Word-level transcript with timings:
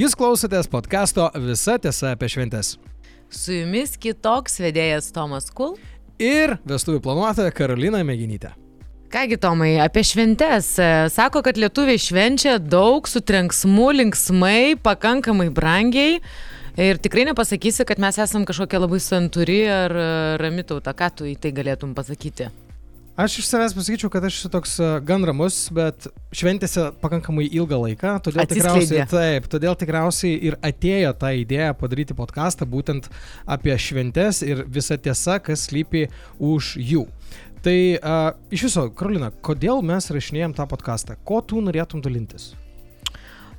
Jūs 0.00 0.14
klausotės 0.16 0.64
podkasto 0.70 1.26
Visa 1.44 1.74
tiesa 1.76 2.14
apie 2.14 2.28
šventes. 2.32 2.70
Su 3.28 3.52
jumis 3.52 3.98
kitoks 4.00 4.54
vedėjas 4.62 5.10
Tomas 5.12 5.50
Kul. 5.52 5.74
Ir 6.16 6.54
vestuvių 6.64 7.02
planuotoja 7.04 7.52
Karolina 7.52 8.00
Mėginytė. 8.08 8.54
Kągi 9.12 9.36
Tomai, 9.42 9.74
apie 9.84 10.00
šventes. 10.08 10.70
Sako, 11.12 11.42
kad 11.44 11.60
lietuviai 11.60 12.00
švenčia 12.00 12.56
daug 12.62 13.10
su 13.12 13.20
trenksmu, 13.20 13.90
linksmai, 13.98 14.78
pakankamai 14.80 15.50
brangiai. 15.52 16.16
Ir 16.80 17.02
tikrai 17.04 17.26
nepasakysi, 17.28 17.84
kad 17.84 18.00
mes 18.00 18.22
esam 18.24 18.48
kažkokia 18.48 18.80
labai 18.80 19.02
santuri 19.04 19.60
ar 19.68 19.98
rami 20.40 20.64
tauta. 20.64 20.96
Ką 20.96 21.12
tu 21.12 21.28
į 21.28 21.36
tai 21.44 21.52
galėtum 21.60 21.92
pasakyti? 21.98 22.48
Aš 23.18 23.40
iš 23.40 23.48
savęs 23.50 23.74
pasakyčiau, 23.74 24.08
kad 24.12 24.24
aš 24.24 24.36
esu 24.38 24.48
toks 24.48 24.76
e, 24.78 24.88
gan 25.04 25.24
ramus, 25.26 25.56
bet 25.74 26.06
šventėse 26.36 26.86
pakankamai 27.02 27.48
ilgą 27.48 27.80
laiką, 27.82 28.12
todėl 28.22 28.46
tikriausiai, 28.48 29.02
taip, 29.10 29.48
todėl 29.50 29.74
tikriausiai 29.76 30.36
ir 30.48 30.56
atėjo 30.64 31.10
ta 31.18 31.32
idėja 31.34 31.74
padaryti 31.76 32.14
podcastą 32.16 32.68
būtent 32.70 33.10
apie 33.50 33.74
šventes 33.74 34.44
ir 34.46 34.62
visa 34.70 34.96
tiesa, 34.96 35.40
kas 35.42 35.66
slypi 35.66 36.06
už 36.38 36.76
jų. 36.78 37.04
Tai 37.60 37.76
uh, 37.98 38.30
iš 38.48 38.70
viso, 38.70 38.86
Karolina, 38.96 39.28
kodėl 39.44 39.82
mes 39.84 40.06
rašinėjom 40.14 40.54
tą 40.56 40.64
podcastą? 40.70 41.18
Ko 41.28 41.42
tu 41.44 41.60
norėtum 41.60 42.00
dalintis? 42.00 42.54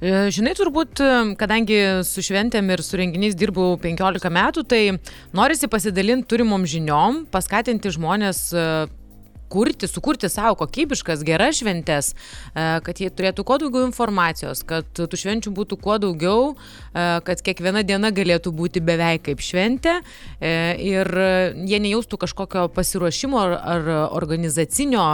E, 0.02 0.32
Žinai, 0.34 0.56
turbūt, 0.58 1.04
kadangi 1.38 1.78
su 2.08 2.24
šventėm 2.26 2.72
ir 2.74 2.82
su 2.82 2.98
renginiais 2.98 3.38
dirbau 3.38 3.76
15 3.84 4.32
metų, 4.34 4.66
tai 4.66 4.82
norisi 5.38 5.70
pasidalinti 5.70 6.32
turimom 6.34 6.66
žiniom, 6.66 7.28
paskatinti 7.30 7.94
žmonės 7.94 8.42
kurti, 9.52 9.90
sukurti 9.90 10.30
savo 10.32 10.56
kokybiškas, 10.62 11.26
geras 11.28 11.60
šventes, 11.60 12.14
e, 12.14 12.66
kad 12.86 13.02
jie 13.02 13.10
turėtų 13.12 13.46
kuo 13.48 13.60
daugiau 13.62 13.86
informacijos, 13.90 14.64
kad 14.68 14.88
tų 14.98 15.20
švenčių 15.24 15.54
būtų 15.58 15.80
kuo 15.84 15.98
daugiau, 16.02 16.54
e, 16.54 17.08
kad 17.28 17.44
kiekviena 17.44 17.84
diena 17.88 18.14
galėtų 18.16 18.54
būti 18.56 18.84
beveik 18.86 19.28
kaip 19.30 19.44
šventė 19.44 20.00
e, 20.40 20.56
ir 20.94 21.12
jie 21.68 21.84
nejaustų 21.84 22.22
kažkokio 22.26 22.68
pasiruošimo 22.76 23.42
ar, 23.42 23.58
ar 23.76 23.94
organizacinio 24.22 25.06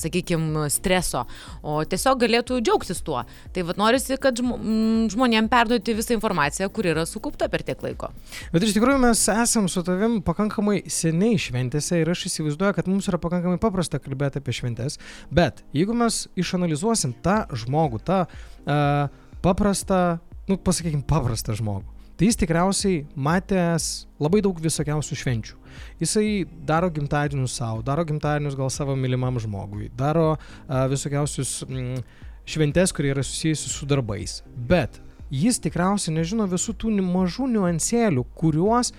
sakykime, 0.00 0.66
streso, 0.72 1.24
o 1.62 1.80
tiesiog 1.88 2.20
galėtų 2.22 2.60
džiaugtis 2.64 3.02
tuo. 3.06 3.22
Tai 3.54 3.64
vad 3.68 3.80
norisi, 3.80 4.18
kad 4.20 4.38
žmonėm 4.38 5.50
perduoti 5.50 5.96
visą 5.98 6.16
informaciją, 6.16 6.70
kuri 6.74 6.92
yra 6.94 7.06
sukaupta 7.08 7.50
per 7.52 7.64
tiek 7.66 7.82
laiko. 7.84 8.10
Bet 8.54 8.66
iš 8.66 8.76
tikrųjų 8.76 9.02
mes 9.02 9.24
esam 9.32 9.68
su 9.70 9.84
tavim 9.86 10.20
pakankamai 10.26 10.80
seniai 10.92 11.38
šventėse 11.40 12.00
ir 12.02 12.12
aš 12.12 12.26
įsivaizduoju, 12.30 12.78
kad 12.78 12.90
mums 12.90 13.10
yra 13.10 13.20
pakankamai 13.22 13.60
paprasta 13.62 14.00
kalbėti 14.02 14.42
apie 14.42 14.54
šventes, 14.56 14.98
bet 15.34 15.62
jeigu 15.76 15.96
mes 15.96 16.26
išanalizuosim 16.38 17.16
tą 17.24 17.42
žmogų, 17.58 18.02
tą 18.06 18.24
uh, 18.24 19.08
paprastą, 19.44 20.18
nu 20.48 20.58
pasakykime, 20.62 21.04
paprastą 21.08 21.56
žmogų, 21.58 21.97
tai 22.18 22.28
jis 22.28 22.38
tikriausiai 22.40 23.02
matęs 23.14 24.06
labai 24.18 24.42
daug 24.44 24.58
visokiausių 24.62 25.18
švenčių. 25.22 25.58
Jisai 26.02 26.30
daro 26.66 26.90
gimtadienius 26.90 27.54
savo, 27.60 27.84
daro 27.86 28.04
gimtadienius 28.08 28.56
gal 28.58 28.72
savo 28.74 28.96
mylimam 28.98 29.38
žmogui, 29.38 29.92
daro 29.98 30.32
uh, 30.34 30.80
visokiausius 30.90 31.60
mm, 31.68 32.00
šventes, 32.48 32.94
kurie 32.96 33.12
yra 33.14 33.22
susijusi 33.22 33.70
su 33.70 33.86
darbais. 33.86 34.40
Bet 34.70 34.98
jis 35.30 35.60
tikriausiai 35.62 36.16
nežino 36.16 36.48
visų 36.50 36.74
tų 36.80 36.96
mažų 37.04 37.52
niuansėlių, 37.54 38.26
kuriuos 38.38 38.92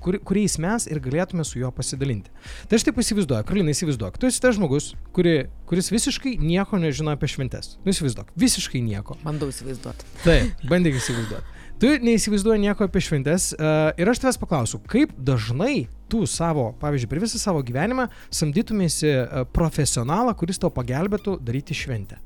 kur, 0.00 0.18
kuriais 0.24 0.56
mes 0.62 0.86
ir 0.90 1.00
galėtume 1.04 1.44
su 1.46 1.60
juo 1.60 1.70
pasidalinti. 1.74 2.32
Tai 2.68 2.78
aš 2.78 2.86
taip 2.88 2.98
įsivaizduoju, 3.02 3.46
Karolina 3.46 3.74
įsivaizduok, 3.74 4.18
tu 4.20 4.28
esi 4.30 4.42
tas 4.42 4.56
žmogus, 4.56 4.94
kuri, 5.16 5.36
kuris 5.68 5.92
visiškai 5.92 6.36
nieko 6.40 6.80
nežino 6.80 7.14
apie 7.14 7.30
šventes. 7.30 7.76
Nu 7.84 7.94
įsivaizduok, 7.94 8.32
visiškai 8.40 8.82
nieko. 8.86 9.18
Bandau 9.24 9.50
įsivaizduoti. 9.52 10.08
Taip, 10.24 10.64
bandyk 10.70 10.98
įsivaizduoti. 11.00 11.59
Tu 11.80 11.94
neįsivaizduoji 12.04 12.60
nieko 12.60 12.84
apie 12.84 13.00
šventes 13.00 13.50
uh, 13.56 13.90
ir 13.96 14.08
aš 14.12 14.20
tavęs 14.20 14.38
paklausiu, 14.40 14.82
kaip 14.90 15.14
dažnai 15.16 15.86
tu 16.12 16.26
savo, 16.28 16.74
pavyzdžiui, 16.82 17.08
per 17.08 17.22
visą 17.22 17.40
savo 17.40 17.62
gyvenimą 17.64 18.10
samdytumėsi 18.36 19.14
uh, 19.14 19.46
profesionalą, 19.48 20.34
kuris 20.36 20.60
tau 20.60 20.68
pagelbėtų 20.74 21.38
daryti 21.40 21.76
šventę? 21.78 22.20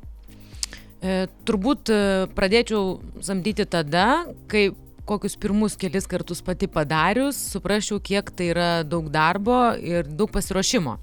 E, 1.05 1.27
turbūt 1.45 1.91
e, 1.93 1.97
pradėčiau 2.33 2.97
samdyti 3.25 3.67
tada, 3.69 4.25
kai 4.49 4.71
kokius 5.05 5.35
pirmus 5.37 5.77
kelis 5.77 6.07
kartus 6.09 6.41
pati 6.45 6.65
padarius, 6.71 7.37
suprasčiau, 7.53 7.99
kiek 8.01 8.31
tai 8.33 8.47
yra 8.55 8.69
daug 8.89 9.11
darbo 9.13 9.59
ir 9.77 10.09
daug 10.09 10.33
pasiruošimo. 10.33 10.97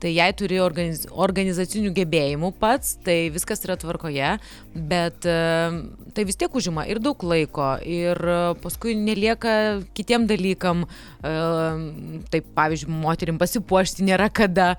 Tai 0.00 0.12
jei 0.14 0.32
turi 0.36 0.60
organiz, 0.62 1.04
organizacinių 1.10 1.92
gebėjimų 1.96 2.52
pats, 2.60 2.94
tai 3.04 3.28
viskas 3.32 3.60
yra 3.66 3.76
tvarkoje, 3.80 4.30
bet 4.74 5.26
e, 5.28 5.36
tai 6.16 6.24
vis 6.28 6.38
tiek 6.40 6.54
užima 6.56 6.86
ir 6.88 7.02
daug 7.04 7.20
laiko, 7.26 7.74
ir 7.84 8.16
e, 8.16 8.38
paskui 8.62 8.96
nelieka 8.96 9.52
kitiem 9.96 10.24
dalykam, 10.30 10.86
taip 11.20 12.46
pavyzdžiui, 12.56 12.90
moterim 13.02 13.38
pasipuošti 13.40 14.06
nėra 14.06 14.30
kada. 14.32 14.70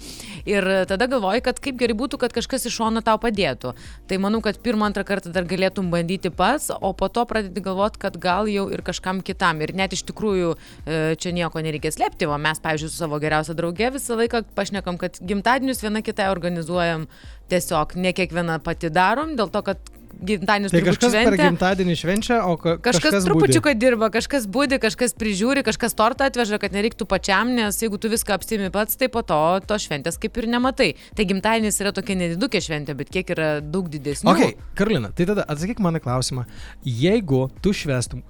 Ir 0.49 0.65
tada 0.89 1.05
galvoji, 1.11 1.43
kad 1.45 1.59
kaip 1.61 1.77
gerai 1.77 1.95
būtų, 1.97 2.17
kad 2.21 2.33
kažkas 2.33 2.65
iš 2.65 2.79
šono 2.79 3.03
tau 3.05 3.19
padėtų. 3.21 3.75
Tai 4.09 4.19
manau, 4.23 4.41
kad 4.41 4.57
pirmą, 4.63 4.89
antrą 4.89 5.05
kartą 5.07 5.31
dar 5.33 5.45
galėtum 5.49 5.91
bandyti 5.93 6.31
pats, 6.33 6.71
o 6.73 6.93
po 6.97 7.11
to 7.13 7.27
pradedi 7.29 7.61
galvoti, 7.63 8.01
kad 8.01 8.17
gal 8.21 8.49
jau 8.49 8.67
ir 8.73 8.81
kažkam 8.85 9.21
kitam. 9.25 9.61
Ir 9.61 9.75
net 9.77 9.93
iš 9.93 10.03
tikrųjų 10.09 10.55
e, 10.55 10.99
čia 11.21 11.35
nieko 11.35 11.61
nereikia 11.61 11.93
slėpti, 11.93 12.25
o 12.25 12.37
mes, 12.41 12.61
pavyzdžiui, 12.63 12.89
su 12.89 13.03
savo 13.03 13.21
geriausia 13.21 13.55
drauge 13.57 13.91
visą 13.93 14.17
laiką 14.19 14.43
pašnekam, 14.57 14.97
kad 15.01 15.10
gimtadienius 15.19 15.81
viena 15.83 16.01
kitai 16.05 16.29
organizuojam 16.31 17.07
tiesiog 17.51 17.97
ne 17.99 18.13
kiekviena 18.15 18.59
pati 18.63 18.89
darom, 18.93 19.35
dėl 19.35 19.49
to, 19.51 19.61
kad 19.65 19.81
gimtadienis 20.21 20.71
Tai 20.73 20.81
kažkas 20.85 21.13
šventė. 21.13 21.29
per 21.31 21.41
gimtadienį 21.49 21.95
švenčia, 21.97 22.37
o 22.45 22.57
ka 22.59 22.75
Kažkas, 22.77 23.07
kažkas 23.09 23.25
trupučiuką 23.25 23.73
dirba, 23.79 24.09
kažkas 24.13 24.45
būdi, 24.51 24.77
kažkas 24.83 25.15
prižiūri, 25.17 25.63
kažkas 25.65 25.95
tortą 25.97 26.27
atveža, 26.29 26.59
kad 26.61 26.75
nereiktų 26.75 27.07
pačiam, 27.09 27.49
nes 27.55 27.79
jeigu 27.81 27.97
tu 27.97 28.11
viską 28.11 28.35
apsimi 28.37 28.69
pats, 28.71 28.99
tai 28.99 29.09
po 29.09 29.23
to 29.25 29.39
to 29.65 29.79
šventės 29.81 30.19
kaip 30.21 30.37
ir 30.37 30.47
nematai. 30.51 30.91
Tai 31.17 31.25
gimtadienis 31.25 31.79
yra 31.81 31.93
tokia 31.95 32.19
nedidukė 32.19 32.61
šventė, 32.61 32.95
bet 32.99 33.09
kiek 33.09 33.33
yra 33.33 33.49
daug 33.63 33.89
didesnė. 33.89 34.29
Ok, 34.29 34.61
Karolina, 34.77 35.09
tai 35.15 35.25
tada 35.31 35.47
atsakyk 35.47 35.81
mano 35.81 36.03
klausimą. 36.03 36.45
Jeigu 36.85 37.47
tu 37.63 37.73
švestum, 37.73 38.21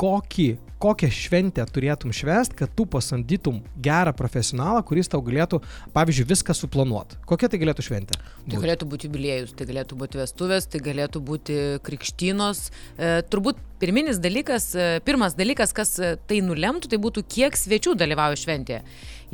kokį, 0.00 0.48
kokią 0.82 1.08
šventę 1.14 1.64
turėtum 1.72 2.12
švest, 2.14 2.54
kad 2.58 2.72
tu 2.76 2.84
pasamdytum 2.90 3.62
gerą 3.82 4.12
profesionalą, 4.16 4.82
kuris 4.86 5.08
tau 5.10 5.22
galėtų, 5.24 5.60
pavyzdžiui, 5.94 6.26
viską 6.32 6.56
suplanuoti? 6.56 7.18
Kokia 7.28 7.48
tai 7.52 7.60
galėtų 7.62 7.86
šventė? 7.86 8.18
Tai 8.50 8.60
galėtų 8.60 8.88
būti 8.90 9.08
jubiliejus, 9.08 9.54
tai 9.56 9.68
galėtų 9.70 9.98
būti 10.02 10.20
vestuvės, 10.20 10.68
tai 10.68 10.82
galėtų 10.84 11.24
būti 11.24 11.58
krikštynos. 11.86 12.66
E, 12.68 13.14
turbūt 13.32 13.62
pirminis 13.80 14.20
dalykas, 14.22 14.70
e, 14.76 14.90
pirmas 15.06 15.38
dalykas, 15.38 15.72
kas 15.76 15.96
e, 15.98 16.14
tai 16.28 16.42
nulemtų, 16.44 16.92
tai 16.92 17.00
būtų 17.00 17.24
kiek 17.36 17.56
svečių 17.56 17.96
dalyvauja 18.04 18.40
šventėje. 18.44 18.84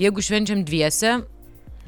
Jeigu 0.00 0.22
švenčiam 0.24 0.62
dviese, 0.66 1.18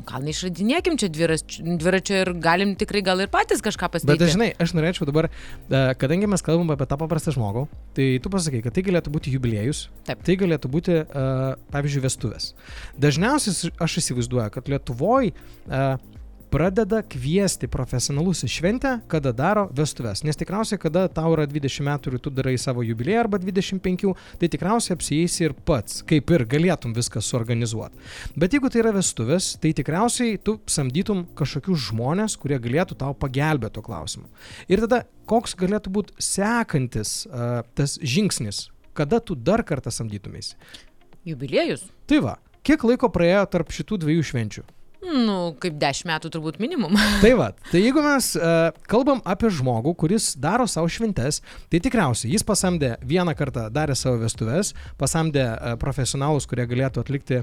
gal 0.07 0.25
neišradinėkim 0.27 0.97
čia 0.99 1.09
dvirač- 1.13 1.61
dviračio 1.63 2.17
ir 2.23 2.31
galim 2.43 2.75
tikrai 2.79 3.03
gal 3.07 3.21
ir 3.23 3.29
patys 3.33 3.63
kažką 3.63 3.89
Bet 3.89 4.03
pasidaryti. 4.03 4.25
dažnai 4.25 4.49
aš 4.59 4.73
norėčiau 4.75 5.07
dabar, 5.07 5.29
e, 5.29 5.95
kadangi 5.95 6.27
mes 6.27 6.43
kalbam 6.43 6.73
apie 6.75 6.87
tą 6.91 6.99
paprastą 6.99 7.35
žmogų, 7.37 7.69
tai 7.95 8.19
tu 8.23 8.33
pasakai, 8.33 8.63
kad 8.65 8.75
tai 8.75 8.83
galėtų 8.83 9.13
būti 9.15 9.35
jubiliejus, 9.35 9.89
Taip. 10.09 10.25
tai 10.25 10.37
galėtų 10.37 10.71
būti, 10.73 10.97
uh, 11.07 11.55
pavyzdžiui, 11.71 12.03
vestuvės. 12.03 12.55
Dažniausiai 12.99 13.71
aš 13.79 13.99
įsivaizduoju, 14.03 14.51
kad 14.51 14.69
Lietuvoje 14.73 15.33
pradeda 16.53 17.01
kviesti 17.09 17.69
profesionalus 17.73 18.43
į 18.45 18.51
šventę, 18.53 18.93
kada 19.11 19.33
daro 19.37 19.65
vestuves. 19.73 20.21
Nes 20.27 20.37
tikriausiai, 20.39 20.81
kada 20.81 21.07
tau 21.13 21.33
yra 21.33 21.47
20 21.49 21.87
metų 21.87 22.13
ir 22.13 22.23
tu 22.23 22.33
darai 22.35 22.55
savo 22.61 22.85
jubiliejų 22.85 23.23
arba 23.23 23.41
25, 23.41 24.13
tai 24.41 24.51
tikriausiai 24.53 24.97
apsieisi 24.99 25.47
ir 25.47 25.55
pats, 25.69 26.03
kaip 26.09 26.33
ir 26.35 26.45
galėtum 26.53 26.93
viską 26.97 27.23
suorganizuoti. 27.25 27.97
Bet 28.37 28.57
jeigu 28.57 28.69
tai 28.73 28.83
yra 28.83 28.93
vestuvės, 28.99 29.55
tai 29.63 29.73
tikriausiai 29.79 30.37
tu 30.45 30.59
samdytum 30.69 31.25
kažkokius 31.39 31.89
žmonės, 31.89 32.37
kurie 32.41 32.61
galėtų 32.61 32.99
tau 33.01 33.17
pagelbėti 33.17 33.79
tuo 33.79 33.87
klausimu. 33.87 34.29
Ir 34.69 34.85
tada 34.85 35.03
koks 35.31 35.57
galėtų 35.57 35.95
būti 35.95 36.17
sekantis 36.21 37.23
uh, 37.31 37.63
tas 37.79 37.97
žingsnis, 38.03 38.67
kada 38.93 39.23
tu 39.25 39.39
dar 39.39 39.65
kartą 39.65 39.95
samdytumėsi. 39.95 40.59
Jubiliejus? 41.25 41.87
Tai 42.11 42.21
va, 42.27 42.37
kiek 42.67 42.85
laiko 42.85 43.09
praėjo 43.15 43.47
tarp 43.57 43.73
šitų 43.73 44.03
dviejų 44.05 44.29
švenčių? 44.33 44.69
Nu, 45.03 45.55
kaip 45.63 45.79
10 45.83 46.07
metų 46.07 46.31
turbūt 46.33 46.61
minimum. 46.63 46.95
Tai 47.25 47.33
va, 47.39 47.49
tai 47.73 47.83
jeigu 47.83 48.03
mes 48.05 48.33
uh, 48.39 48.71
kalbam 48.91 49.23
apie 49.29 49.51
žmogų, 49.53 49.97
kuris 49.99 50.33
daro 50.39 50.69
savo 50.71 50.91
šventes, 50.91 51.41
tai 51.73 51.81
tikriausiai 51.83 52.33
jis 52.37 52.47
pasamdė 52.47 52.95
vieną 53.07 53.35
kartą, 53.39 53.67
darė 53.75 53.97
savo 53.99 54.21
vestuves, 54.23 54.73
pasamdė 55.01 55.49
uh, 55.51 55.75
profesionalus, 55.83 56.47
kurie 56.51 56.69
galėtų 56.71 57.03
atlikti 57.03 57.43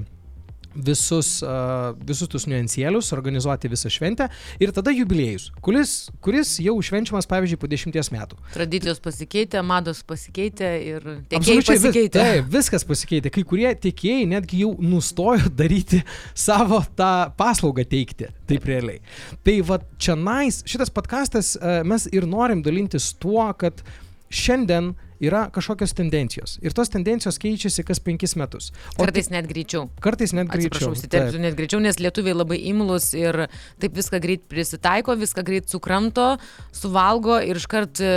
visus, 0.74 1.40
uh, 1.42 1.90
visus 2.06 2.28
tus 2.30 2.46
niuansėlius, 2.50 3.10
organizuoti 3.16 3.70
visą 3.72 3.90
šventę 3.90 4.28
ir 4.62 4.72
tada 4.76 4.92
jubiliejus, 4.94 5.48
kuris, 5.64 5.94
kuris 6.24 6.54
jau 6.62 6.76
švenčiamas, 6.84 7.26
pavyzdžiui, 7.30 7.58
po 7.60 7.70
dešimties 7.70 8.10
metų. 8.14 8.38
Tradicijos 8.54 9.00
pasikeitė, 9.02 9.62
mados 9.66 10.02
pasikeitė 10.06 10.70
ir 10.86 11.00
tiekėjai 11.02 11.40
Absoliučiai 11.40 11.76
vis- 11.76 11.84
pasikeitė. 11.86 12.22
Taip, 12.24 12.50
viskas 12.54 12.86
pasikeitė. 12.86 13.32
Kai 13.34 13.44
kurie 13.50 13.70
tiekėjai 13.86 14.28
netgi 14.30 14.62
jau 14.64 14.72
nustojo 14.80 15.50
daryti 15.60 16.02
savo 16.34 16.82
tą 16.98 17.12
paslaugą 17.38 17.84
teikti. 17.90 18.30
Taip 18.50 18.66
realiai. 18.70 19.00
Tai 19.46 19.56
va 19.66 19.80
čia 20.00 20.16
nais, 20.18 20.62
šitas 20.68 20.90
podkastas 20.94 21.54
e, 21.58 21.80
mes 21.86 22.06
ir 22.14 22.26
norim 22.30 22.62
dalintis 22.66 23.12
tuo, 23.20 23.44
kad 23.58 23.82
šiandien 24.30 24.92
yra 25.20 25.46
kažkokios 25.52 25.92
tendencijos. 25.96 26.56
Ir 26.64 26.74
tos 26.76 26.90
tendencijos 26.92 27.38
keičiasi 27.40 27.84
kas 27.86 28.00
penkis 28.04 28.36
metus. 28.40 28.70
O 28.96 29.04
kartais 29.04 29.30
net 29.32 29.48
greičiau. 29.50 29.88
Kartais 30.02 30.34
net 30.36 30.48
greičiau. 30.50 30.72
Atsiprašau, 30.72 30.96
įsiterpsiu 30.98 31.42
net 31.44 31.58
greičiau, 31.58 31.82
nes 31.84 32.00
lietuviai 32.00 32.36
labai 32.36 32.60
imlus 32.72 33.10
ir 33.18 33.44
taip 33.82 33.98
viską 33.98 34.22
greit 34.22 34.48
prisitaiko, 34.50 35.16
viską 35.20 35.44
greit 35.46 35.68
sukramto, 35.72 36.32
suvalgo 36.76 37.40
ir 37.44 37.60
iškart 37.60 38.00
e, 38.00 38.14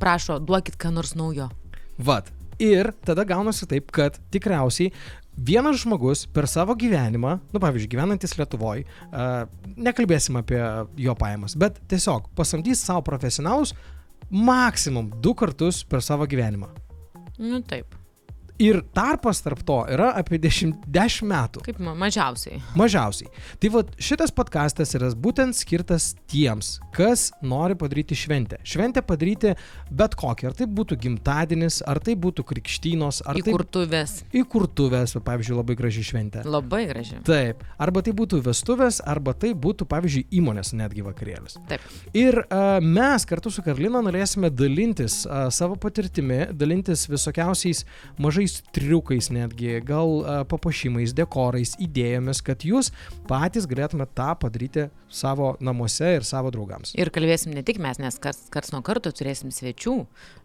prašo, 0.00 0.40
duokit 0.40 0.80
ką 0.80 0.94
nors 0.96 1.14
naujo. 1.18 1.50
Vat. 1.98 2.32
Ir 2.56 2.88
tada 3.04 3.26
gaunasi 3.28 3.66
taip, 3.68 3.90
kad 3.92 4.14
tikriausiai 4.32 4.88
vienas 5.36 5.82
žmogus 5.82 6.24
per 6.32 6.48
savo 6.48 6.72
gyvenimą, 6.78 7.34
nu 7.52 7.60
pavyzdžiui, 7.60 7.90
gyvenantis 7.92 8.32
Lietuvoje, 8.38 8.86
uh, 9.10 9.44
nekalbėsim 9.76 10.38
apie 10.40 10.60
jo 11.04 11.14
pajamas, 11.18 11.56
bet 11.60 11.76
tiesiog 11.90 12.30
pasamdys 12.38 12.80
savo 12.80 13.04
profesionalus, 13.04 13.74
maksimum 14.30 15.10
du 15.22 15.34
kartus 15.34 15.84
per 15.84 16.02
savo 16.02 16.26
gyvenimą. 16.26 16.68
Nu 17.38 17.60
taip. 17.62 17.94
Ir 18.56 18.78
tarpas 18.96 19.42
tarp 19.44 19.60
to 19.68 19.82
yra 19.92 20.14
apie 20.16 20.38
10, 20.40 20.70
10 20.88 21.26
metų. 21.28 21.60
Kaip 21.66 21.80
mažiausiai. 21.84 22.56
Mažiausiai. 22.78 23.28
Tai 23.60 23.70
va 23.74 23.82
šitas 24.00 24.32
podkastas 24.32 24.94
yra 24.96 25.10
būtent 25.12 25.52
skirtas 25.58 26.14
tiems, 26.30 26.78
kas 26.96 27.26
nori 27.44 27.76
padaryti 27.76 28.16
šventę. 28.16 28.62
Šventę 28.64 29.02
padaryti 29.04 29.52
bet 29.92 30.16
kokią. 30.16 30.48
Ar 30.48 30.56
tai 30.56 30.68
būtų 30.78 30.96
gimtadienis, 31.02 31.82
ar 31.84 32.00
tai 32.00 32.14
būtų 32.16 32.46
krikštynos, 32.48 33.20
ar 33.28 33.36
tai... 33.36 33.52
Įkurtuvės. 33.52 34.14
Įkurtuvės, 34.40 35.16
pavyzdžiui, 35.26 35.58
labai 35.60 35.76
graži 35.76 36.06
šventė. 36.08 36.46
Labai 36.48 36.86
graži. 36.88 37.20
Taip. 37.28 37.60
Arba 37.76 38.04
tai 38.06 38.16
būtų 38.16 38.40
vestuvės, 38.46 39.02
arba 39.04 39.36
tai 39.36 39.52
būtų, 39.52 39.84
pavyzdžiui, 39.92 40.24
įmonės 40.40 40.72
netgi 40.80 41.04
vakarėlis. 41.04 41.58
Taip. 41.68 41.84
Ir 42.16 42.40
uh, 42.46 42.80
mes 42.80 43.28
kartu 43.28 43.52
su 43.52 43.60
Karlina 43.66 44.00
norėsime 44.06 44.48
dalintis 44.48 45.24
uh, 45.28 45.50
savo 45.52 45.76
patirtimi, 45.80 46.46
dalintis 46.56 47.04
visokiausiais 47.12 47.84
mažais 48.22 48.45
įvairiais 48.46 48.62
triukais 48.72 49.30
netgi, 49.30 49.80
gal 49.84 50.22
papuošimais, 50.48 51.14
dekorais, 51.14 51.74
idėjomis, 51.82 52.42
kad 52.44 52.62
jūs 52.64 52.92
patys 53.28 53.66
galėtumėte 53.66 54.14
tą 54.14 54.34
padaryti 54.38 54.90
savo 55.08 55.56
namuose 55.60 56.16
ir 56.16 56.24
savo 56.24 56.50
draugams. 56.50 56.94
Ir 56.94 57.10
kalbėsim 57.10 57.54
ne 57.54 57.62
tik 57.62 57.78
mes, 57.78 57.98
nes 57.98 58.18
kars, 58.18 58.48
kars 58.50 58.72
nuo 58.72 58.82
karto 58.82 59.10
turėsim 59.10 59.50
svečių, 59.50 59.94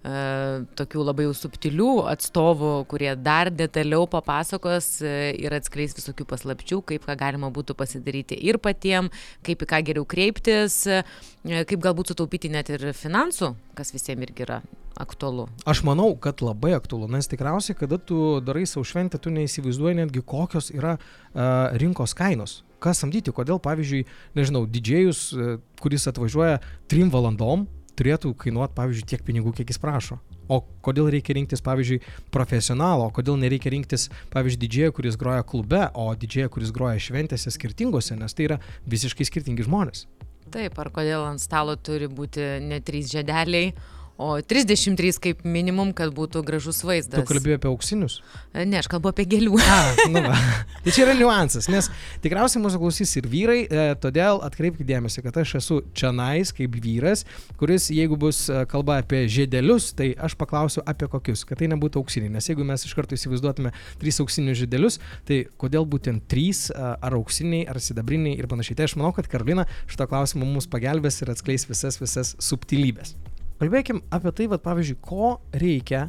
e, 0.04 0.66
tokių 0.78 1.06
labai 1.06 1.26
jau 1.28 1.34
subtilių 1.36 1.90
atstovų, 2.12 2.86
kurie 2.88 3.14
dar 3.16 3.52
detaliau 3.52 4.08
papasakos 4.10 5.02
e, 5.02 5.34
ir 5.42 5.54
atskleis 5.54 5.96
visokių 5.98 6.28
paslapčių, 6.30 6.82
kaip 6.86 7.06
ką 7.06 7.18
galima 7.18 7.52
būtų 7.54 7.76
pasidaryti 7.78 8.38
ir 8.38 8.62
patiem, 8.62 9.12
kaip 9.46 9.62
į 9.62 9.72
ką 9.74 9.82
geriau 9.92 10.06
kreiptis, 10.06 10.86
e, 10.88 11.04
kaip 11.44 11.82
galbūt 11.82 12.14
sutaupyti 12.14 12.54
net 12.54 12.70
ir 12.74 12.92
finansų, 12.94 13.56
kas 13.78 13.94
visiems 13.94 14.30
irgi 14.30 14.46
yra 14.46 14.62
aktualu. 15.00 15.48
Aš 15.66 15.84
manau, 15.88 16.14
kad 16.20 16.42
labai 16.44 16.74
aktualu, 16.78 17.10
nes 17.12 17.30
tikriausiai, 17.32 17.78
kada 17.78 17.98
tu 17.98 18.40
darai 18.44 18.66
savo 18.70 18.84
šventę, 18.88 19.20
tu 19.22 19.34
neįsivaizduoji 19.34 20.02
netgi 20.02 20.24
kokios 20.26 20.72
yra 20.76 20.98
uh, 20.98 21.72
rinkos 21.82 22.16
kainos. 22.18 22.62
Ką 22.82 22.96
samdyti, 22.98 23.34
kodėl, 23.36 23.62
pavyzdžiui, 23.62 24.08
nežinau, 24.38 24.66
didžėjus, 24.70 25.22
uh, 25.36 25.54
kuris 25.82 26.10
atvažiuoja 26.10 26.60
trim 26.92 27.14
valandom, 27.14 27.68
turėtų 28.00 28.34
kainuoti, 28.40 28.76
pavyzdžiui, 28.78 29.08
tiek 29.14 29.24
pinigų, 29.26 29.54
kiek 29.58 29.72
jis 29.72 29.82
prašo. 29.82 30.18
O 30.52 30.60
kodėl 30.84 31.08
reikia 31.14 31.36
rinktis, 31.38 31.62
pavyzdžiui, 31.64 32.02
profesionalo, 32.34 33.08
o 33.08 33.14
kodėl 33.16 33.38
nereikia 33.40 33.72
rinktis, 33.72 34.10
pavyzdžiui, 34.34 34.62
didžėją, 34.66 34.96
kuris 34.98 35.20
groja 35.20 35.46
klube, 35.48 35.86
o 35.96 36.10
didžėją, 36.12 36.50
kuris 36.52 36.74
groja 36.76 37.00
šventėse 37.00 37.54
skirtingose, 37.54 38.18
nes 38.20 38.36
tai 38.36 38.50
yra 38.50 38.60
visiškai 38.90 39.28
skirtingi 39.30 39.68
žmonės. 39.68 40.08
Taip, 40.52 40.76
ar 40.82 40.90
kodėl 40.92 41.24
ant 41.30 41.40
stalo 41.40 41.78
turi 41.80 42.10
būti 42.12 42.58
ne 42.66 42.82
trys 42.84 43.14
žedeliai, 43.14 43.72
o 44.18 44.34
33 44.42 45.20
kaip 45.22 45.44
minimum, 45.48 45.94
kad 45.98 46.14
būtų 46.16 46.44
gražus 46.46 46.82
vaizdas. 46.86 47.22
Tu 47.22 47.28
kalbėjai 47.30 47.60
apie 47.60 47.70
auksinius? 47.72 48.20
E, 48.54 48.66
ne, 48.66 48.80
aš 48.82 48.90
kalbu 48.92 49.12
apie 49.12 49.26
gėlių. 49.30 49.58
A, 49.62 49.80
nu 50.14 50.24
va. 50.26 50.36
tai 50.84 50.94
čia 50.94 51.06
yra 51.06 51.16
niuansas, 51.18 51.70
nes 51.72 51.90
tikriausiai 52.24 52.62
mūsų 52.64 52.82
klausys 52.82 53.16
ir 53.18 53.30
vyrai, 53.32 53.60
e, 53.66 53.86
todėl 54.02 54.42
atkreipkite 54.46 54.88
dėmesį, 54.92 55.24
kad 55.26 55.42
aš 55.42 55.56
esu 55.62 55.80
čia 55.98 56.12
nais 56.16 56.54
kaip 56.56 56.76
vyras, 56.84 57.26
kuris, 57.62 57.90
jeigu 57.94 58.20
bus 58.20 58.44
e, 58.50 58.64
kalba 58.72 59.00
apie 59.02 59.24
žiedelius, 59.32 59.92
tai 59.98 60.12
aš 60.18 60.38
paklausiu 60.40 60.86
apie 60.86 61.10
kokius, 61.12 61.46
kad 61.48 61.62
tai 61.62 61.72
nebūtų 61.74 62.04
auksiniai, 62.04 62.34
nes 62.36 62.52
jeigu 62.52 62.68
mes 62.68 62.86
iš 62.86 62.96
karto 62.98 63.18
įsivaizduotume 63.18 63.74
trys 64.02 64.22
auksinius 64.24 64.62
žiedelius, 64.62 65.00
tai 65.28 65.44
kodėl 65.62 65.88
būtent 65.90 66.28
trys, 66.32 66.68
e, 66.70 66.78
ar 66.78 67.18
auksiniai, 67.18 67.66
ar 67.72 67.82
sidabriniai 67.82 68.38
ir 68.38 68.50
panašiai. 68.52 68.78
Tai 68.80 68.90
aš 68.90 68.98
manau, 69.00 69.14
kad 69.18 69.30
Karolina 69.32 69.68
šito 69.88 70.08
klausimo 70.12 70.48
mums 70.48 70.70
pagelbės 70.72 71.22
ir 71.24 71.34
atskleis 71.34 71.68
visas, 71.70 72.00
visas 72.02 72.36
subtilybės. 72.42 73.16
Kalbėkim 73.62 74.02
apie 74.10 74.34
tai, 74.34 74.50
vad 74.50 74.64
pavyzdžiui, 74.66 74.98
ko 75.06 75.36
reikia 75.54 76.08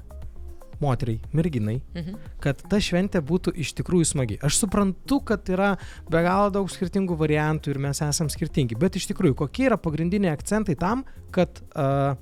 moteriai, 0.83 1.21
merginai, 1.37 1.77
mhm. 1.95 2.17
kad 2.43 2.63
ta 2.71 2.81
šventė 2.83 3.21
būtų 3.23 3.55
iš 3.63 3.75
tikrųjų 3.79 4.09
smagi. 4.09 4.39
Aš 4.43 4.63
suprantu, 4.65 5.21
kad 5.29 5.47
yra 5.53 5.75
be 6.11 6.23
galo 6.25 6.51
daug 6.55 6.71
skirtingų 6.73 7.17
variantų 7.21 7.75
ir 7.75 7.81
mes 7.85 8.03
esam 8.03 8.31
skirtingi, 8.33 8.79
bet 8.81 8.99
iš 8.99 9.11
tikrųjų, 9.13 9.37
kokie 9.45 9.69
yra 9.69 9.79
pagrindiniai 9.81 10.33
akcentai 10.35 10.75
tam, 10.81 11.05
kad 11.35 11.63
uh, 11.77 12.17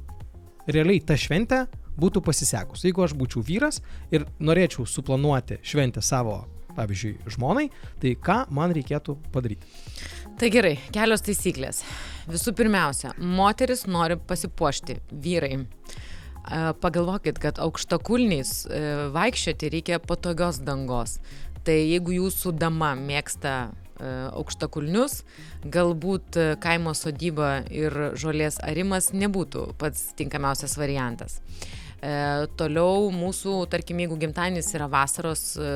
realiai 0.68 1.00
ta 1.00 1.16
šventė 1.18 1.64
būtų 2.00 2.22
pasisekus. 2.26 2.84
Jeigu 2.86 3.04
aš 3.06 3.16
būčiau 3.18 3.44
vyras 3.46 3.80
ir 4.12 4.26
norėčiau 4.42 4.86
suplanuoti 4.88 5.60
šventę 5.66 6.04
savo, 6.04 6.42
pavyzdžiui, 6.80 7.18
žmonai, 7.36 7.68
tai 8.00 8.14
ką 8.16 8.42
man 8.56 8.72
reikėtų 8.76 9.16
padaryti? 9.34 9.68
Tai 10.40 10.48
gerai, 10.52 10.78
kelios 10.94 11.24
taisyklės. 11.26 11.82
Visų 12.30 12.54
pirmiausia, 12.56 13.12
moteris 13.18 13.84
nori 13.90 14.16
pasipuošti, 14.16 15.00
vyrai. 15.12 15.58
Pagalvokit, 16.80 17.36
kad 17.38 17.60
aukštakulniais 17.60 18.52
e, 18.64 18.78
vaikščioti 19.12 19.68
reikia 19.74 19.98
patogios 20.00 20.62
dangos. 20.64 21.18
Tai 21.66 21.76
jeigu 21.76 22.14
jūsų 22.16 22.54
dama 22.56 22.94
mėgsta 22.96 23.52
e, 23.68 23.68
aukštakulnius, 24.40 25.20
galbūt 25.68 26.40
e, 26.40 26.46
kaimo 26.64 26.96
sodyba 26.96 27.58
ir 27.68 28.16
žolės 28.18 28.56
arimas 28.64 29.12
nebūtų 29.12 29.74
pats 29.78 30.08
tinkamiausias 30.18 30.78
variantas. 30.80 31.42
E, 32.00 32.10
toliau 32.56 33.10
mūsų, 33.12 33.54
tarkim, 33.68 33.98
jeigu 34.00 34.16
gimtadienis 34.22 34.70
yra 34.72 34.86
vasaros 34.88 35.42
e, 35.60 35.66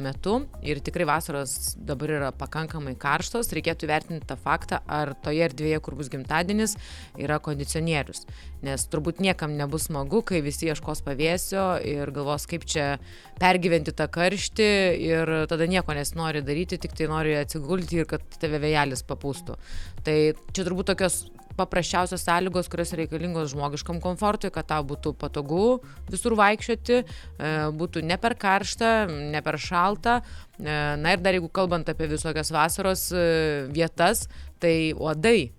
metu 0.00 0.38
ir 0.64 0.80
tikrai 0.84 1.04
vasaros 1.10 1.74
dabar 1.76 2.14
yra 2.16 2.30
pakankamai 2.32 2.94
karštos, 3.00 3.52
reikėtų 3.52 3.90
vertinti 3.90 4.24
tą 4.30 4.38
faktą, 4.40 4.80
ar 4.88 5.12
toje 5.24 5.44
erdvėje, 5.44 5.82
kur 5.84 5.98
bus 5.98 6.08
gimtadienis, 6.12 6.78
yra 7.20 7.36
kondicionierius. 7.44 8.24
Nes 8.64 8.88
turbūt 8.88 9.20
niekam 9.20 9.58
nebus 9.58 9.90
smagu, 9.90 10.22
kai 10.24 10.40
visi 10.44 10.70
ieškos 10.72 11.04
pavėsio 11.04 11.66
ir 11.84 12.14
galvos, 12.16 12.48
kaip 12.48 12.64
čia 12.64 12.94
pergyventi 13.36 13.92
tą 13.92 14.08
karštį 14.08 14.72
ir 15.04 15.36
tada 15.52 15.68
nieko 15.68 15.92
nesinori 15.92 16.40
daryti, 16.46 16.80
tik 16.80 16.96
tai 16.96 17.12
nori 17.12 17.36
atsigulti 17.42 18.00
ir 18.00 18.08
kad 18.08 18.24
tave 18.40 18.62
vėjelis 18.64 19.04
papūstų. 19.04 19.60
Tai 20.08 20.18
čia 20.48 20.64
turbūt 20.64 20.94
tokios 20.94 21.26
paprasčiausios 21.58 22.24
sąlygos, 22.26 22.68
kurios 22.72 22.92
reikalingos 22.98 23.52
žmogiškam 23.52 24.00
komfortui, 24.04 24.50
kad 24.54 24.68
tau 24.70 24.84
būtų 24.86 25.14
patogu 25.20 25.80
visur 26.10 26.36
vaikščioti, 26.38 27.00
e, 27.00 27.52
būtų 27.78 28.04
ne 28.06 28.18
per 28.20 28.36
karšta, 28.40 28.92
ne 29.08 29.42
per 29.44 29.58
šalta. 29.60 30.20
E, 30.58 30.78
na 31.00 31.14
ir 31.14 31.22
dar 31.24 31.36
jeigu 31.36 31.50
kalbant 31.52 31.88
apie 31.90 32.10
visokias 32.10 32.52
vasaros 32.54 33.10
e, 33.12 33.26
vietas, 33.74 34.26
tai 34.62 34.92
uodai. 34.92 35.52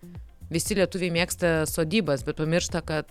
Visi 0.51 0.77
lietuviai 0.77 1.13
mėgsta 1.13 1.63
sodybas, 1.69 2.23
bet 2.25 2.37
pamiršta, 2.37 2.83
kad 2.85 3.09